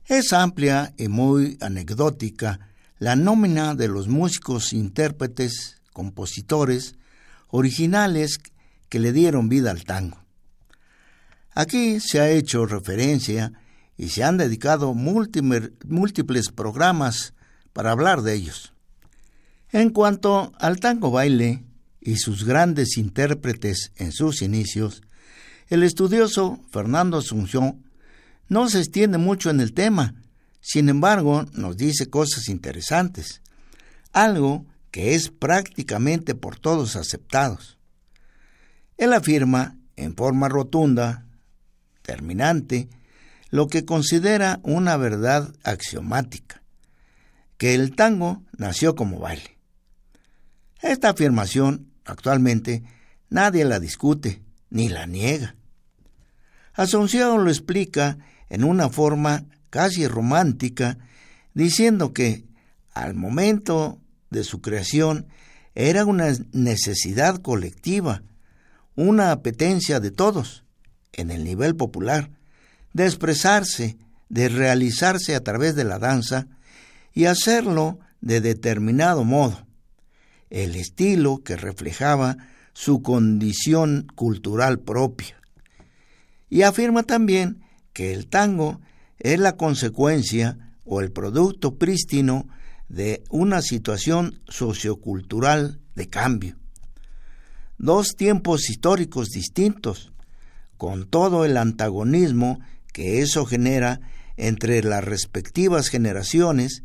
Es 0.06 0.34
amplia 0.34 0.94
y 0.98 1.08
muy 1.08 1.58
anecdótica 1.62 2.60
la 2.98 3.16
nómina 3.16 3.76
de 3.76 3.88
los 3.88 4.08
músicos, 4.08 4.74
intérpretes, 4.74 5.82
compositores, 5.94 6.96
originales 7.48 8.40
que 8.90 9.00
le 9.00 9.12
dieron 9.12 9.50
vida 9.50 9.72
al 9.72 9.84
tango. 9.84 10.18
Aquí 11.54 12.00
se 12.00 12.20
ha 12.20 12.30
hecho 12.30 12.66
referencia 12.66 13.54
y 13.98 14.10
se 14.10 14.24
han 14.24 14.38
dedicado 14.38 14.94
múltiples 14.94 16.52
programas 16.52 17.34
para 17.74 17.92
hablar 17.92 18.22
de 18.22 18.34
ellos. 18.34 18.74
En 19.72 19.90
cuanto 19.92 20.52
al 20.58 20.80
tango 20.80 21.12
baile 21.12 21.64
y 22.02 22.18
sus 22.18 22.46
grandes 22.46 22.98
intérpretes 22.98 23.92
en 23.98 24.12
sus 24.12 24.42
inicios, 24.42 25.02
el 25.68 25.84
estudioso 25.84 26.60
Fernando 26.72 27.18
Asunción 27.18 27.86
no 28.48 28.70
se 28.70 28.80
extiende 28.80 29.18
mucho 29.18 29.50
en 29.50 29.60
el 29.60 29.74
tema, 29.74 30.16
sin 30.62 30.90
embargo 30.90 31.46
nos 31.54 31.78
dice 31.78 32.10
cosas 32.10 32.50
interesantes, 32.50 33.42
algo 34.12 34.66
que 34.92 35.14
es 35.14 35.30
prácticamente 35.30 36.36
por 36.36 36.58
todos 36.58 36.96
aceptados. 36.96 37.78
Él 38.98 39.14
afirma, 39.14 39.78
en 39.96 40.16
forma 40.16 40.50
rotunda, 40.50 41.26
terminante, 42.02 42.90
lo 43.52 43.68
que 43.68 43.86
considera 43.86 44.60
una 44.64 44.98
verdad 44.98 45.54
axiomática, 45.64 46.62
que 47.58 47.76
el 47.76 47.96
tango 47.96 48.44
nació 48.58 48.96
como 48.96 49.20
baile. 49.20 49.58
Esta 50.82 51.10
afirmación, 51.10 51.89
actualmente, 52.10 52.84
nadie 53.30 53.66
la 53.66 53.80
discute 53.80 54.42
ni 54.70 54.90
la 54.90 55.06
niega. 55.06 55.56
Asunción 56.74 57.44
lo 57.44 57.50
explica 57.50 58.18
en 58.50 58.64
una 58.64 58.90
forma 58.90 59.46
casi 59.70 60.08
romántica, 60.08 60.98
diciendo 61.54 62.14
que 62.14 62.46
al 62.94 63.16
momento 63.16 64.00
de 64.30 64.44
su 64.44 64.62
creación 64.62 65.28
era 65.76 66.06
una 66.06 66.34
necesidad 66.52 67.42
colectiva, 67.42 68.24
una 68.96 69.32
apetencia 69.32 70.00
de 70.00 70.12
todos, 70.12 70.64
en 71.14 71.32
el 71.32 71.44
nivel 71.44 71.76
popular, 71.76 72.32
de 72.94 73.06
expresarse, 73.06 73.98
de 74.30 74.50
realizarse 74.50 75.36
a 75.36 75.44
través 75.44 75.76
de 75.76 75.84
la 75.84 76.00
danza 76.00 76.48
y 77.14 77.26
hacerlo 77.26 78.00
de 78.22 78.42
determinado 78.42 79.24
modo, 79.24 79.66
el 80.50 80.76
estilo 80.76 81.44
que 81.44 81.56
reflejaba 81.56 82.38
su 82.74 83.02
condición 83.02 84.08
cultural 84.16 84.80
propia. 84.80 85.40
Y 86.50 86.64
afirma 86.64 87.04
también 87.04 87.62
que 87.94 88.14
el 88.14 88.28
tango 88.28 88.80
es 89.20 89.40
la 89.40 89.58
consecuencia 89.58 90.76
o 90.86 91.02
el 91.02 91.12
producto 91.12 91.76
prístino 91.76 92.48
de 92.88 93.24
una 93.30 93.62
situación 93.62 94.42
sociocultural 94.48 95.80
de 95.96 96.10
cambio. 96.10 96.58
Dos 97.78 98.16
tiempos 98.16 98.70
históricos 98.70 99.30
distintos, 99.30 100.12
con 100.78 101.08
todo 101.08 101.46
el 101.46 101.58
antagonismo 101.58 102.60
que 102.94 103.22
eso 103.22 103.46
genera 103.46 104.02
entre 104.38 104.84
las 104.84 105.04
respectivas 105.04 105.90
generaciones 105.90 106.84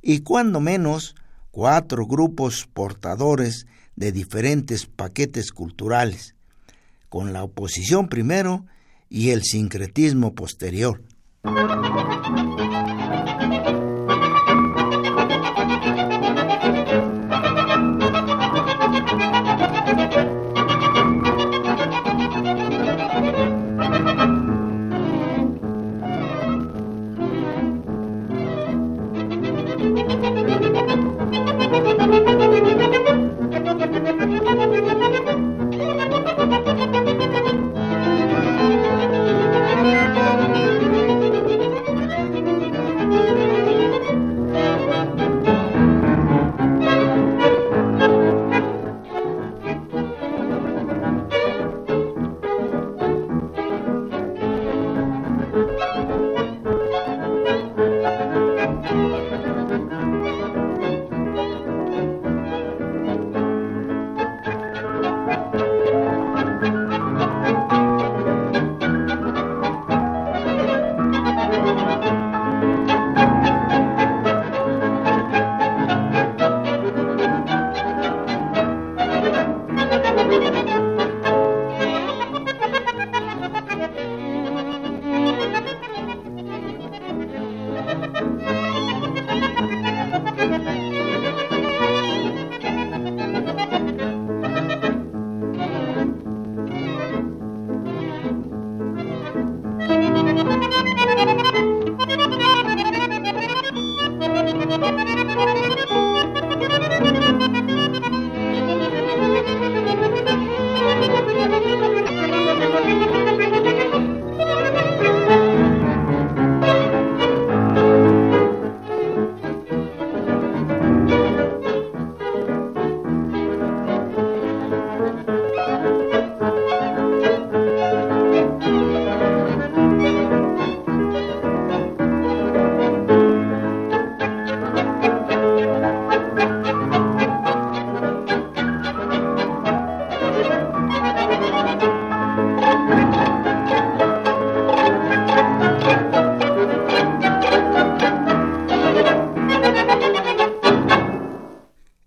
y 0.00 0.20
cuando 0.20 0.60
menos 0.60 1.14
cuatro 1.54 2.04
grupos 2.04 2.68
portadores 2.74 3.68
de 3.94 4.10
diferentes 4.10 4.86
paquetes 4.86 5.52
culturales, 5.52 6.34
con 7.08 7.32
la 7.32 7.44
oposición 7.44 8.08
primero 8.08 8.66
y 9.08 9.30
el 9.30 9.44
sincretismo 9.44 10.34
posterior. 10.34 11.00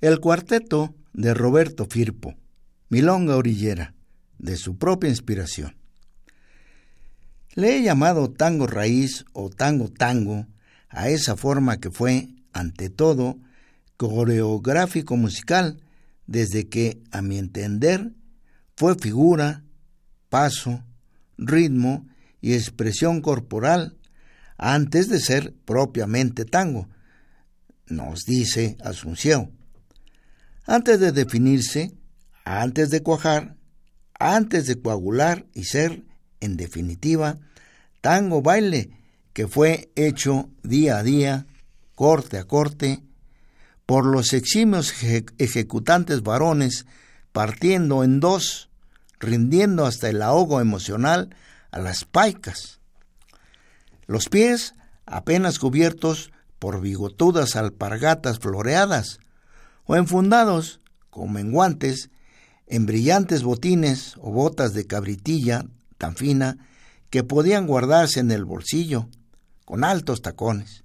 El 0.07 0.21
cuarteto 0.21 0.95
de 1.11 1.33
Roberto 1.33 1.85
Firpo, 1.85 2.37
Milonga 2.87 3.35
Orillera, 3.35 3.93
de 4.37 4.55
su 4.55 4.77
propia 4.77 5.09
inspiración. 5.09 5.75
Le 7.55 7.75
he 7.75 7.83
llamado 7.83 8.31
tango 8.31 8.67
raíz 8.67 9.25
o 9.33 9.49
tango 9.49 9.89
tango 9.89 10.47
a 10.87 11.09
esa 11.09 11.35
forma 11.35 11.81
que 11.81 11.91
fue, 11.91 12.29
ante 12.53 12.89
todo, 12.89 13.37
coreográfico 13.97 15.17
musical, 15.17 15.81
desde 16.25 16.69
que, 16.69 17.03
a 17.11 17.21
mi 17.21 17.37
entender, 17.37 18.13
fue 18.77 18.95
figura, 18.95 19.65
paso, 20.29 20.85
ritmo 21.37 22.07
y 22.39 22.53
expresión 22.53 23.19
corporal 23.19 23.97
antes 24.57 25.09
de 25.09 25.19
ser 25.19 25.53
propiamente 25.65 26.45
tango, 26.45 26.87
nos 27.87 28.23
dice 28.23 28.77
Asunción 28.81 29.56
antes 30.67 30.99
de 30.99 31.11
definirse, 31.11 31.93
antes 32.43 32.89
de 32.89 33.01
cuajar, 33.01 33.55
antes 34.19 34.67
de 34.67 34.79
coagular 34.79 35.45
y 35.53 35.63
ser, 35.63 36.03
en 36.39 36.57
definitiva, 36.57 37.37
tango 38.01 38.41
baile 38.41 38.91
que 39.33 39.47
fue 39.47 39.89
hecho 39.95 40.49
día 40.63 40.97
a 40.97 41.03
día, 41.03 41.47
corte 41.95 42.37
a 42.37 42.43
corte, 42.43 43.01
por 43.85 44.05
los 44.05 44.33
eximios 44.33 44.93
ejecutantes 45.37 46.21
varones, 46.21 46.85
partiendo 47.31 48.03
en 48.03 48.19
dos, 48.19 48.69
rindiendo 49.19 49.85
hasta 49.85 50.09
el 50.09 50.21
ahogo 50.21 50.59
emocional 50.59 51.35
a 51.71 51.79
las 51.79 52.03
paicas. 52.03 52.81
Los 54.05 54.27
pies 54.27 54.73
apenas 55.05 55.59
cubiertos 55.59 56.31
por 56.59 56.81
bigotudas 56.81 57.55
alpargatas 57.55 58.39
floreadas, 58.39 59.19
o 59.87 59.95
enfundados, 59.95 60.81
como 61.09 61.39
en 61.39 61.51
guantes, 61.51 62.09
en 62.67 62.85
brillantes 62.85 63.43
botines 63.43 64.15
o 64.17 64.31
botas 64.31 64.73
de 64.73 64.85
cabritilla 64.85 65.65
tan 65.97 66.15
fina 66.15 66.57
que 67.09 67.23
podían 67.23 67.65
guardarse 67.65 68.19
en 68.19 68.31
el 68.31 68.45
bolsillo, 68.45 69.07
con 69.65 69.83
altos 69.83 70.21
tacones. 70.21 70.83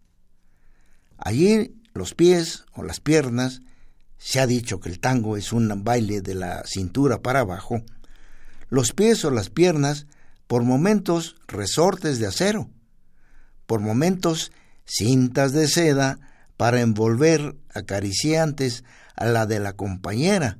Allí 1.18 1.74
los 1.94 2.14
pies 2.14 2.64
o 2.74 2.82
las 2.82 3.00
piernas, 3.00 3.60
se 4.18 4.40
ha 4.40 4.46
dicho 4.46 4.80
que 4.80 4.88
el 4.88 5.00
tango 5.00 5.36
es 5.36 5.52
un 5.52 5.82
baile 5.82 6.20
de 6.20 6.34
la 6.34 6.62
cintura 6.64 7.22
para 7.22 7.40
abajo, 7.40 7.82
los 8.68 8.92
pies 8.92 9.24
o 9.24 9.30
las 9.30 9.50
piernas 9.50 10.06
por 10.46 10.62
momentos 10.62 11.36
resortes 11.48 12.18
de 12.18 12.26
acero, 12.26 12.70
por 13.66 13.80
momentos 13.80 14.52
cintas 14.84 15.52
de 15.52 15.66
seda 15.66 16.20
para 16.56 16.80
envolver 16.80 17.56
acariciantes 17.74 18.84
a 19.16 19.26
la 19.26 19.46
de 19.46 19.60
la 19.60 19.74
compañera, 19.74 20.58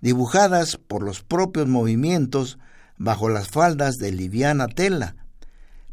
dibujadas 0.00 0.76
por 0.76 1.02
los 1.02 1.22
propios 1.22 1.66
movimientos 1.66 2.58
bajo 2.96 3.28
las 3.28 3.48
faldas 3.48 3.96
de 3.96 4.12
liviana 4.12 4.68
tela, 4.68 5.16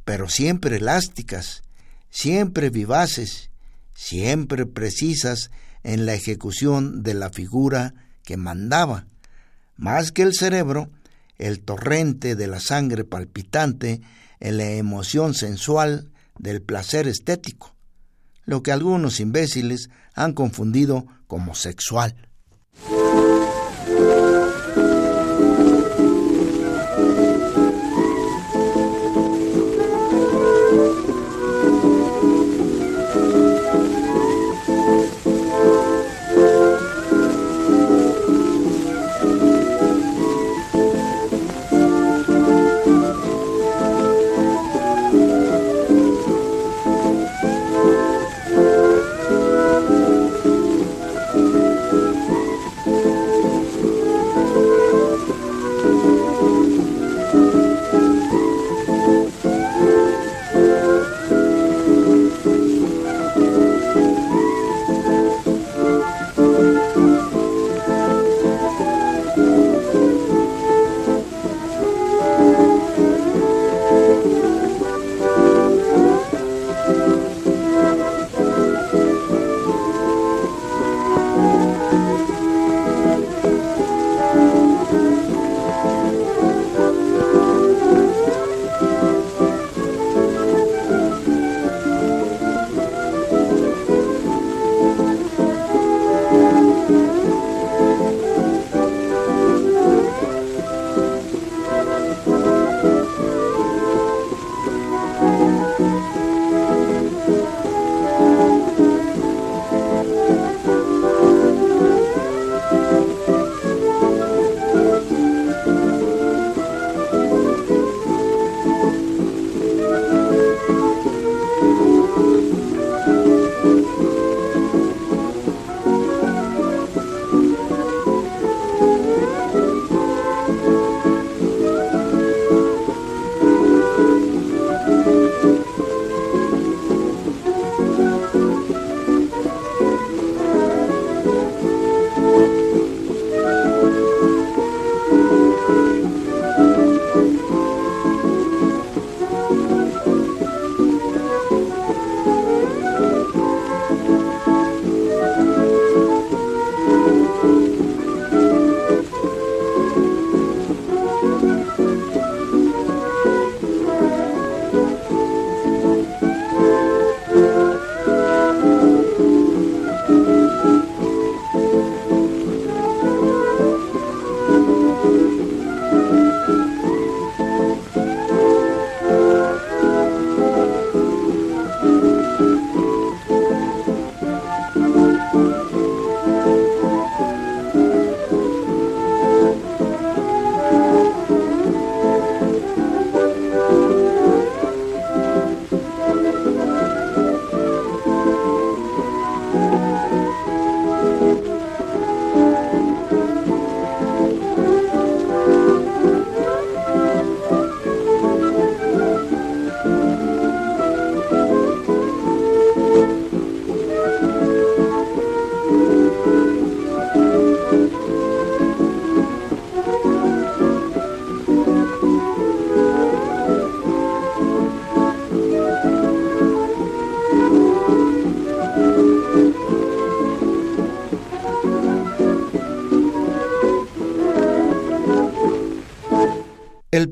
pero 0.06 0.30
siempre 0.30 0.78
elásticas, 0.78 1.64
siempre 2.10 2.70
vivaces, 2.70 3.50
siempre 3.94 4.66
precisas 4.66 5.52
en 5.84 6.06
la 6.06 6.14
ejecución 6.14 7.04
de 7.04 7.14
la 7.14 7.30
figura 7.30 7.94
que 8.24 8.38
mandaba. 8.38 9.08
Más 9.78 10.12
que 10.12 10.24
el 10.24 10.34
cerebro, 10.34 10.90
el 11.38 11.62
torrente 11.62 12.36
de 12.36 12.48
la 12.48 12.60
sangre 12.60 13.04
palpitante 13.04 14.02
en 14.40 14.58
la 14.58 14.72
emoción 14.72 15.34
sensual 15.34 16.12
del 16.38 16.62
placer 16.62 17.08
estético, 17.08 17.77
lo 18.48 18.64
que 18.64 18.72
algunos 18.72 19.20
imbéciles 19.20 19.92
han 20.16 20.34
confundido 20.34 21.06
como 21.28 21.54
sexual. 21.54 22.16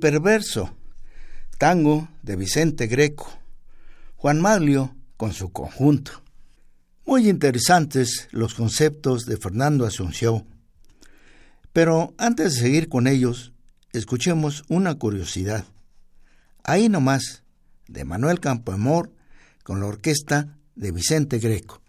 Perverso, 0.06 0.70
tango 1.58 2.08
de 2.22 2.36
Vicente 2.36 2.86
Greco, 2.86 3.28
Juan 4.18 4.40
Maglio 4.40 4.96
con 5.18 5.34
su 5.34 5.52
conjunto. 5.52 6.22
Muy 7.08 7.28
interesantes 7.28 8.28
los 8.30 8.54
conceptos 8.54 9.26
de 9.26 9.38
Fernando 9.38 9.84
Asunción. 9.84 10.46
Pero 11.74 12.14
antes 12.20 12.54
de 12.54 12.60
seguir 12.60 12.88
con 12.88 13.08
ellos, 13.08 13.52
escuchemos 13.94 14.64
una 14.68 14.94
curiosidad. 14.94 15.66
Ahí 16.64 16.88
nomás, 16.88 17.42
de 17.88 18.06
Manuel 18.06 18.40
Campoamor 18.40 19.12
con 19.64 19.80
la 19.80 19.88
orquesta 19.88 20.56
de 20.76 20.92
Vicente 20.92 21.40
Greco. 21.40 21.82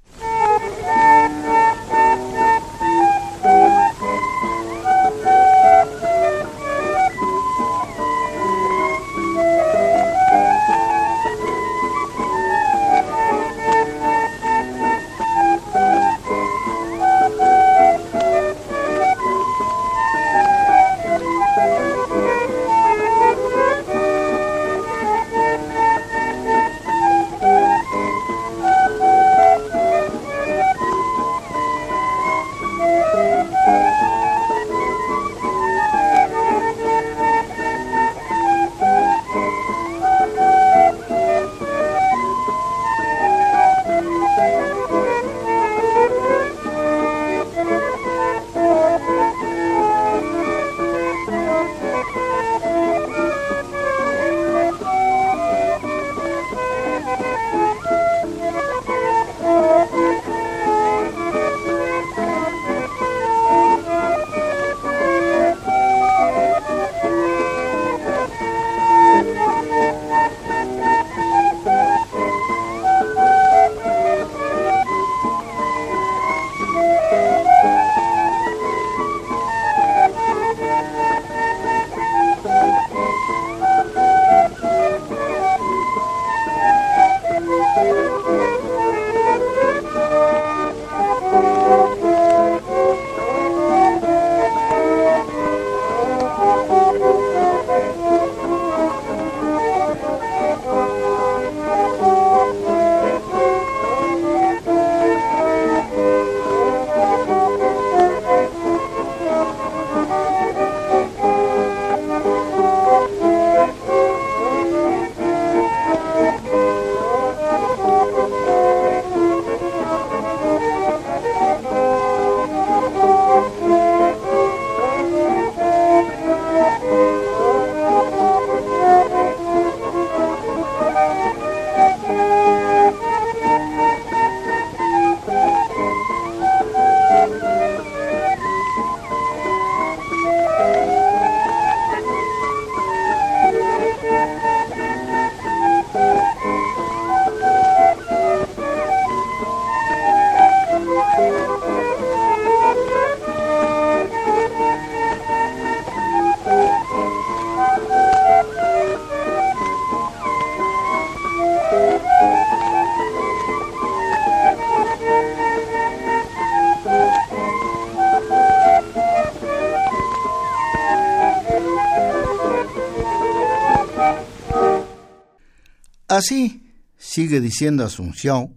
Así, 176.16 176.72
sigue 176.96 177.42
diciendo 177.42 177.84
Asunción, 177.84 178.54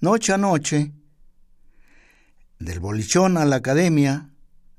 noche 0.00 0.32
a 0.32 0.38
noche, 0.38 0.90
del 2.58 2.80
bolichón 2.80 3.36
a 3.36 3.44
la 3.44 3.56
academia, 3.56 4.30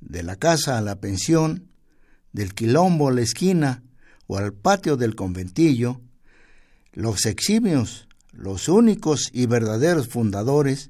de 0.01 0.23
la 0.23 0.35
casa 0.37 0.79
a 0.79 0.81
la 0.81 0.95
pensión, 0.95 1.69
del 2.31 2.55
quilombo 2.55 3.09
a 3.09 3.11
la 3.11 3.21
esquina 3.21 3.83
o 4.25 4.37
al 4.39 4.53
patio 4.53 4.97
del 4.97 5.13
conventillo, 5.13 6.01
los 6.93 7.27
eximios, 7.27 8.07
los 8.31 8.69
únicos 8.69 9.29
y 9.31 9.45
verdaderos 9.45 10.07
fundadores, 10.07 10.89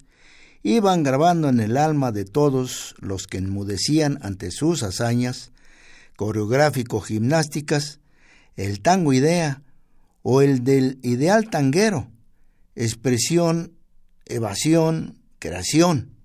iban 0.62 1.04
grabando 1.04 1.50
en 1.50 1.60
el 1.60 1.76
alma 1.76 2.14
de 2.14 2.24
todos 2.24 2.96
los 3.00 3.28
que 3.28 3.40
enmudecían 3.40 4.20
ante 4.22 4.52
sus 4.52 4.84
hazañas 4.84 5.52
coreográfico-gimnásticas 6.16 8.00
el 8.56 8.80
tango 8.80 9.12
idea 9.12 9.64
o 10.24 10.42
el 10.42 10.64
del 10.64 11.00
ideal 11.04 11.50
tanguero, 11.50 12.10
expresión, 12.76 13.74
evasión, 14.26 15.20
creación. 15.38 16.16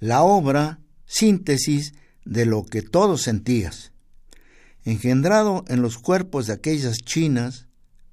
La 0.00 0.22
obra, 0.22 0.80
síntesis 1.06 1.94
de 2.24 2.44
lo 2.44 2.66
que 2.66 2.82
todos 2.82 3.22
sentías, 3.22 3.92
engendrado 4.84 5.64
en 5.68 5.80
los 5.80 5.98
cuerpos 5.98 6.46
de 6.46 6.52
aquellas 6.52 6.98
chinas, 6.98 7.66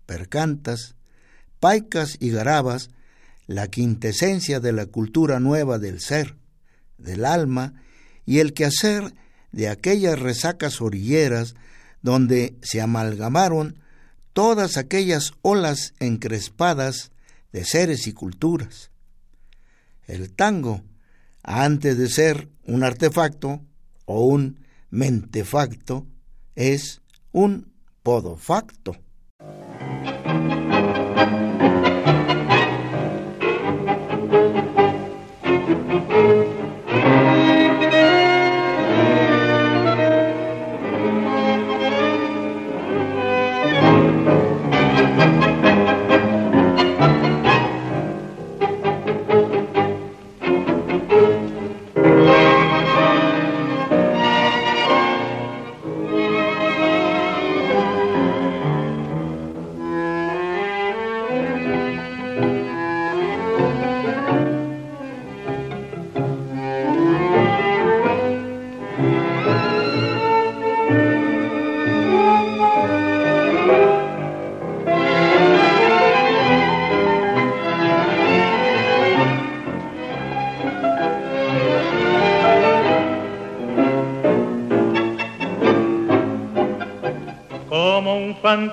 percantas, 0.06 0.96
paicas 1.60 2.18
y 2.20 2.30
garabas, 2.30 2.90
la 3.48 3.68
quintesencia 3.68 4.60
de 4.60 4.72
la 4.72 4.86
cultura 4.86 5.40
nueva 5.40 5.80
del 5.80 6.00
ser, 6.00 6.36
del 6.98 7.26
alma 7.26 7.74
y 8.26 8.40
el 8.40 8.54
quehacer 8.54 9.14
de 9.52 9.70
aquellas 9.70 10.20
resacas 10.20 10.82
orilleras 10.82 11.56
donde 12.02 12.56
se 12.62 12.82
amalgamaron 12.82 13.80
todas 14.34 14.78
aquellas 14.78 15.34
olas 15.42 15.94
encrespadas 16.00 17.12
de 17.52 17.64
seres 17.66 18.08
y 18.08 18.14
culturas. 18.14 18.92
El 20.06 20.34
tango, 20.34 20.82
antes 21.44 21.98
de 21.98 22.10
ser 22.10 22.50
un 22.66 22.84
artefacto 22.84 23.62
o 24.06 24.26
un 24.26 24.60
mentefacto, 24.90 26.06
es 26.56 27.02
un 27.32 27.72
podofacto. 28.02 28.98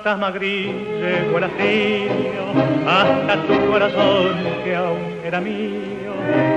Fantasma 0.01 0.31
gris 0.31 0.73
llegó 0.99 1.37
el 1.37 1.43
astillo 1.43 2.45
hasta 2.87 3.35
tu 3.43 3.71
corazón 3.71 4.35
que 4.63 4.75
aún 4.75 4.97
era 5.23 5.39
mío. 5.39 6.11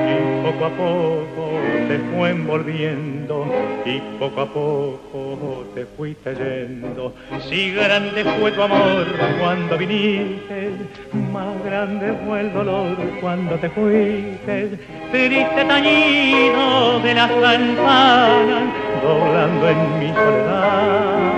Y 0.09 0.43
poco 0.43 0.65
a 0.65 0.71
poco 0.71 1.51
te 1.89 1.99
fue 1.99 2.31
envolviendo 2.31 3.47
y 3.85 4.01
poco 4.19 4.41
a 4.41 4.47
poco 4.47 5.65
te 5.75 5.85
fuiste 5.85 6.35
yendo 6.35 7.15
si 7.49 7.73
grande 7.73 8.25
fue 8.25 8.51
tu 8.53 8.63
amor 8.63 9.07
cuando 9.39 9.77
viniste 9.77 10.71
más 11.33 11.63
grande 11.65 12.15
fue 12.27 12.41
el 12.41 12.53
dolor 12.53 12.97
cuando 13.21 13.57
te 13.57 13.69
fuiste. 13.69 14.79
Triste 15.13 15.65
tañido 15.67 17.01
de 17.01 17.15
las 17.15 17.31
campanas 17.31 18.65
doblando 19.03 19.69
en 19.69 19.99
mi 19.99 20.09
soledad 20.09 21.34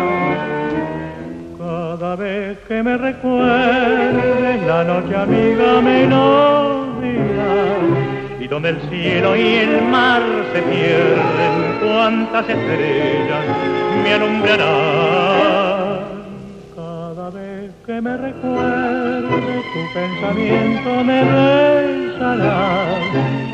que 2.68 2.82
me 2.82 2.96
recuerdes 2.96 4.62
la 4.66 4.84
noche 4.84 5.16
amiga 5.16 5.80
melodía 5.80 7.46
y 8.40 8.48
donde 8.48 8.70
el 8.70 8.80
cielo 8.90 9.36
y 9.36 9.54
el 9.66 9.82
mar 9.82 10.22
se 10.52 10.60
pierden 10.62 11.54
cuántas 11.80 12.48
estrellas 12.48 13.44
me 14.02 14.12
alumbrarán. 14.14 16.06
Cada 16.74 17.30
vez 17.30 17.70
que 17.86 18.00
me 18.00 18.16
recuerdes 18.16 19.64
tu 19.72 19.80
pensamiento 19.94 21.04
me 21.04 21.22
besará 21.24 22.86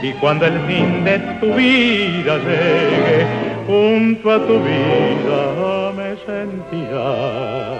y 0.03 0.13
cuando 0.15 0.47
el 0.47 0.59
fin 0.67 1.05
de 1.05 1.19
tu 1.41 1.55
vida 1.55 2.39
llegue 2.39 3.27
junto 3.67 4.33
a 4.33 4.39
tu 4.47 4.59
vida 4.61 5.93
me 5.97 6.17
sentirás 6.27 7.72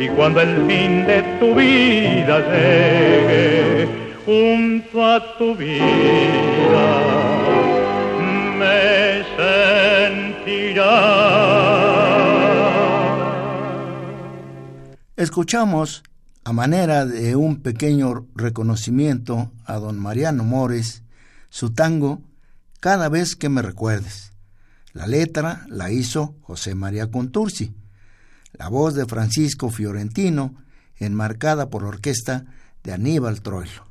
y 0.00 0.08
cuando 0.08 0.40
el 0.40 0.66
fin 0.66 1.06
de 1.06 1.22
tu 1.38 1.54
vida 1.54 2.38
llegue 2.40 3.88
junto 4.24 5.04
a 5.04 5.38
tu 5.38 5.54
vida 5.54 7.20
Escuchamos, 15.20 16.02
a 16.44 16.54
manera 16.54 17.04
de 17.04 17.36
un 17.36 17.60
pequeño 17.60 18.26
reconocimiento 18.34 19.52
a 19.66 19.74
don 19.74 19.98
Mariano 19.98 20.44
Mores, 20.44 21.02
su 21.50 21.74
tango 21.74 22.22
Cada 22.80 23.10
vez 23.10 23.36
que 23.36 23.50
me 23.50 23.60
recuerdes. 23.60 24.32
La 24.94 25.06
letra 25.06 25.66
la 25.68 25.92
hizo 25.92 26.36
José 26.40 26.74
María 26.74 27.10
Contursi. 27.10 27.74
La 28.60 28.68
voz 28.68 28.94
de 28.94 29.06
Francisco 29.06 29.70
Fiorentino, 29.70 30.54
enmarcada 30.98 31.70
por 31.70 31.80
la 31.80 31.88
orquesta 31.88 32.44
de 32.84 32.92
Aníbal 32.92 33.40
Troilo. 33.40 33.86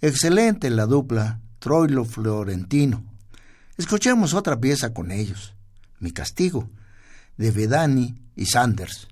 Excelente 0.00 0.68
la 0.68 0.86
dupla 0.86 1.38
Troilo-Florentino. 1.60 3.04
Escuchemos 3.76 4.34
otra 4.34 4.58
pieza 4.58 4.92
con 4.92 5.12
ellos, 5.12 5.54
Mi 6.00 6.10
Castigo, 6.10 6.68
de 7.36 7.52
Vedani 7.52 8.20
y 8.34 8.46
Sanders. 8.46 9.06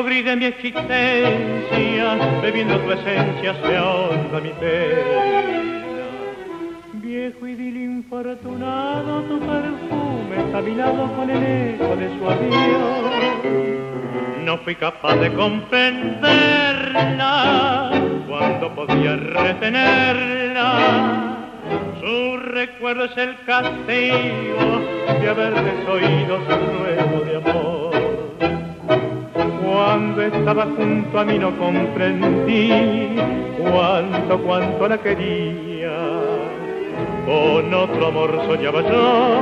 De 0.00 0.36
mi 0.36 0.46
existencia, 0.46 2.16
bebiendo 2.40 2.78
tu 2.78 2.92
esencia 2.92 3.54
se 3.62 3.76
ahonda 3.76 4.40
mi 4.40 4.48
pena. 4.58 5.52
Viejo 6.94 7.46
y 7.46 7.54
dil 7.54 7.76
infortunado, 7.76 9.20
tu 9.24 9.38
perfume 9.38 10.36
está 10.38 10.56
a 10.58 10.62
con 11.14 11.28
el 11.28 11.74
eco 11.74 11.94
de 11.96 12.08
su 12.18 12.26
adiós. 12.26 13.12
No 14.46 14.56
fui 14.58 14.74
capaz 14.76 15.16
de 15.16 15.30
comprenderla 15.34 17.90
cuando 18.26 18.74
podía 18.74 19.16
retenerla. 19.16 21.36
Su 22.00 22.38
recuerdo 22.38 23.04
es 23.04 23.14
el 23.18 23.36
castigo 23.44 24.80
de 25.20 25.28
haber 25.28 25.52
desoído 25.54 26.40
su 26.46 26.56
ruego 26.78 27.20
de 27.26 27.36
amor. 27.36 28.01
Cuando 29.64 30.22
estaba 30.22 30.66
junto 30.76 31.18
a 31.18 31.24
mí 31.24 31.38
no 31.38 31.56
comprendí 31.56 33.16
cuánto, 33.58 34.38
cuánto 34.42 34.88
la 34.88 34.98
quería. 34.98 35.92
Con 37.24 37.72
otro 37.72 38.08
amor 38.08 38.38
soñaba 38.46 38.82
yo, 38.82 39.40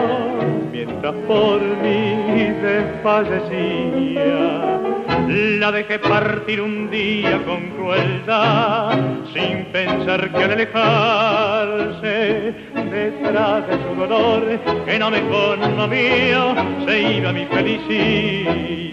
mientras 0.70 1.14
por 1.26 1.60
mí 1.60 2.52
desfallecía. 2.62 4.60
La 5.60 5.72
dejé 5.72 5.98
partir 5.98 6.60
un 6.60 6.90
día 6.90 7.42
con 7.44 7.70
crueldad, 7.70 8.98
sin 9.32 9.64
pensar 9.66 10.32
que 10.32 10.44
al 10.44 10.52
alejarse 10.52 12.54
detrás 12.90 13.66
de 13.68 13.74
su 13.74 13.94
dolor, 13.94 14.60
que 14.84 14.98
no 14.98 15.10
me 15.10 15.20
conmovió, 15.28 16.54
se 16.86 17.16
iba 17.16 17.32
mi 17.32 17.46
felicidad. 17.46 18.90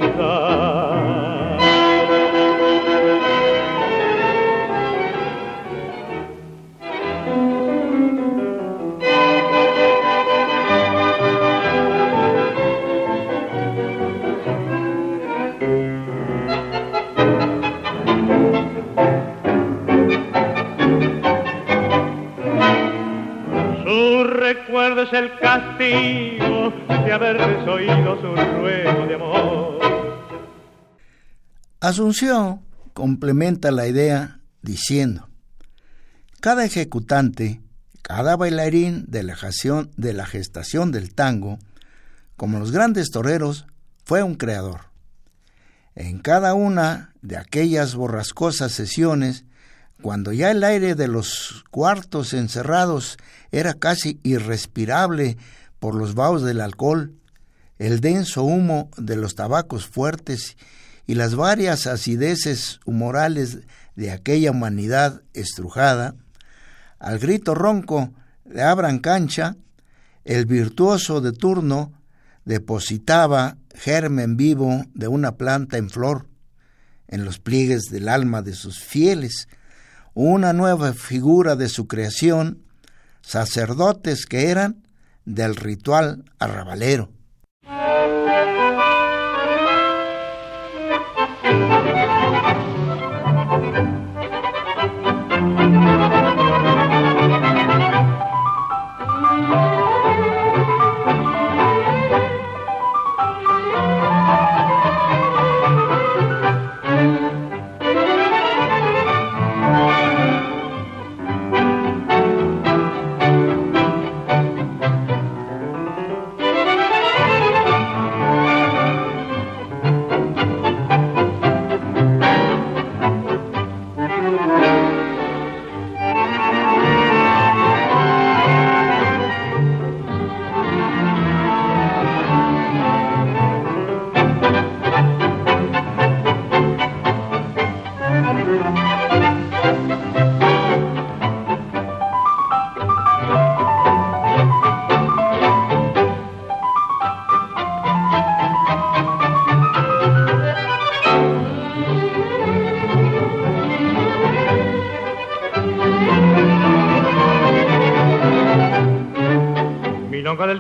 Recuerdo 24.78 25.02
es 25.02 25.14
el 25.14 25.40
castigo 25.40 26.72
de 26.88 27.12
haber 27.12 27.38
desoído 27.38 28.22
su 28.22 28.36
ruego 28.36 29.08
de 29.08 29.16
amor. 29.16 29.80
Asunción 31.80 32.62
complementa 32.94 33.72
la 33.72 33.88
idea 33.88 34.40
diciendo, 34.62 35.30
cada 36.42 36.64
ejecutante, 36.64 37.60
cada 38.04 38.36
bailarín 38.36 39.06
de 39.08 39.24
la, 39.24 39.36
gestación, 39.36 39.90
de 39.98 40.14
la 40.14 40.28
gestación 40.28 40.92
del 40.92 41.16
tango, 41.16 41.58
como 42.36 42.60
los 42.60 42.72
grandes 42.72 43.10
toreros, 43.10 43.66
fue 44.06 44.22
un 44.22 44.36
creador. 44.36 44.92
En 45.96 46.20
cada 46.20 46.54
una 46.54 47.16
de 47.24 47.38
aquellas 47.38 47.96
borrascosas 47.96 48.74
sesiones 48.74 49.44
cuando 50.02 50.32
ya 50.32 50.52
el 50.52 50.64
aire 50.64 50.96
de 50.96 51.08
los 51.08 51.64
cuartos 51.72 52.34
encerrados 52.34 53.18
era 53.52 53.74
casi 53.74 54.20
irrespirable 54.24 55.38
por 55.80 55.96
los 55.96 56.16
vaos 56.16 56.44
del 56.44 56.62
alcohol, 56.62 57.14
el 57.80 58.00
denso 58.02 58.44
humo 58.44 58.90
de 58.98 59.16
los 59.16 59.36
tabacos 59.36 59.86
fuertes 59.86 60.58
y 61.06 61.16
las 61.16 61.36
varias 61.36 61.88
acideces 61.88 62.80
humorales 62.86 63.60
de 63.96 64.12
aquella 64.12 64.52
humanidad 64.52 65.22
estrujada, 65.34 66.16
al 67.00 67.20
grito 67.20 67.56
ronco 67.56 68.12
de 68.46 68.62
abran 68.64 69.00
cancha, 69.00 69.56
el 70.26 70.46
virtuoso 70.46 71.22
de 71.22 71.32
turno 71.32 71.94
depositaba 72.46 73.58
germen 73.74 74.38
vivo 74.38 74.86
de 74.94 75.08
una 75.08 75.36
planta 75.36 75.78
en 75.78 75.90
flor 75.90 76.28
en 77.08 77.26
los 77.26 77.40
pliegues 77.40 77.84
del 77.84 78.10
alma 78.10 78.42
de 78.42 78.54
sus 78.54 78.80
fieles, 78.80 79.48
una 80.20 80.52
nueva 80.52 80.94
figura 80.94 81.56
de 81.56 81.70
su 81.70 81.88
creación, 81.88 82.64
sacerdotes 83.22 84.26
que 84.26 84.50
eran 84.50 84.82
del 85.26 85.56
ritual 85.56 86.26
arrabalero. 86.40 87.12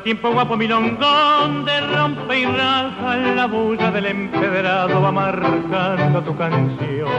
Tiempo 0.07 0.31
guapo 0.31 0.57
milongón 0.57 1.63
de 1.63 1.81
rompe 1.81 2.39
y 2.39 2.45
raja 2.45 3.15
la 3.35 3.45
bulla 3.45 3.91
del 3.91 4.07
empedrado 4.07 5.01
va 5.01 5.11
marcando 5.11 6.21
tu 6.23 6.35
canción. 6.35 7.09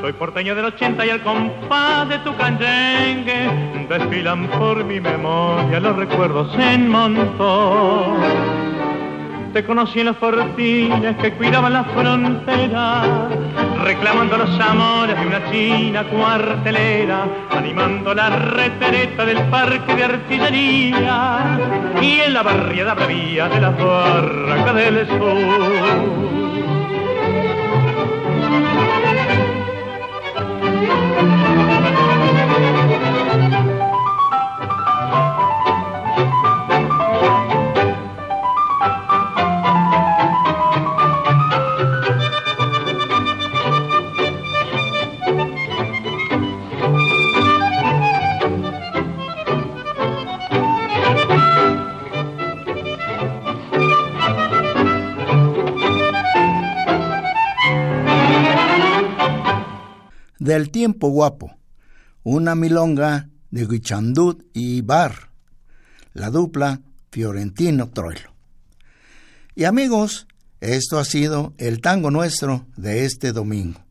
Soy 0.00 0.12
porteño 0.12 0.54
del 0.54 0.66
80 0.66 1.04
y 1.04 1.08
el 1.08 1.22
compás 1.22 2.08
de 2.08 2.18
tu 2.20 2.36
canyengue 2.36 3.86
desfilan 3.88 4.46
por 4.48 4.84
mi 4.84 5.00
memoria 5.00 5.80
los 5.80 5.96
recuerdos 5.96 6.54
en 6.58 6.88
montón. 6.88 8.43
Te 9.54 9.64
conocí 9.64 10.00
en 10.00 10.06
los 10.06 10.16
fortines 10.16 11.16
que 11.18 11.32
cuidaban 11.34 11.74
la 11.74 11.84
frontera 11.84 13.28
reclamando 13.84 14.36
los 14.36 14.58
amores 14.58 15.16
de 15.16 15.26
una 15.28 15.48
china 15.48 16.02
cuartelera, 16.08 17.24
animando 17.52 18.12
la 18.14 18.30
retereta 18.30 19.24
del 19.24 19.40
parque 19.50 19.94
de 19.94 20.02
artillería 20.02 21.60
y 22.02 22.18
en 22.18 22.34
la 22.34 22.42
barriada 22.42 22.94
bravía 22.94 23.48
de 23.48 23.60
la 23.60 23.70
barracas 23.70 24.74
del 24.74 25.06
sur. 25.06 26.43
Del 60.44 60.70
tiempo 60.70 61.08
guapo, 61.08 61.56
una 62.22 62.54
milonga 62.54 63.30
de 63.50 63.64
Guichandud 63.64 64.44
y 64.52 64.82
Bar, 64.82 65.30
la 66.12 66.28
dupla 66.28 66.82
Fiorentino 67.10 67.88
Troilo. 67.88 68.34
Y 69.54 69.64
amigos, 69.64 70.26
Esto 70.60 70.98
ha 70.98 71.04
sido 71.04 71.52
el 71.58 71.82
tango 71.82 72.10
nuestro 72.10 72.66
de 72.76 73.04
este 73.04 73.32
domingo. 73.32 73.84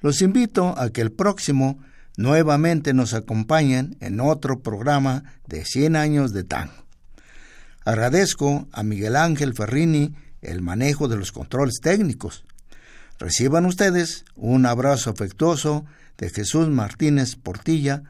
Los 0.00 0.20
invito 0.20 0.76
a 0.76 0.90
que 0.90 1.00
el 1.00 1.12
próximo 1.12 1.78
nuevamente 2.16 2.92
nos 2.92 3.14
acompañen 3.14 3.96
en 4.00 4.18
otro 4.18 4.60
programa 4.60 5.22
de 5.46 5.64
100 5.64 5.94
años 5.94 6.32
de 6.32 6.42
tango. 6.42 6.74
Agradezco 7.84 8.66
a 8.72 8.82
Miguel 8.82 9.14
Ángel 9.14 9.54
Ferrini 9.54 10.14
el 10.42 10.60
manejo 10.60 11.06
de 11.06 11.16
los 11.16 11.30
controles 11.30 11.78
técnicos. 11.80 12.44
Reciban 13.18 13.66
ustedes 13.66 14.24
un 14.36 14.64
abrazo 14.66 15.10
afectuoso 15.10 15.84
de 16.18 16.30
Jesús 16.30 16.68
Martínez 16.68 17.34
Portilla 17.36 18.02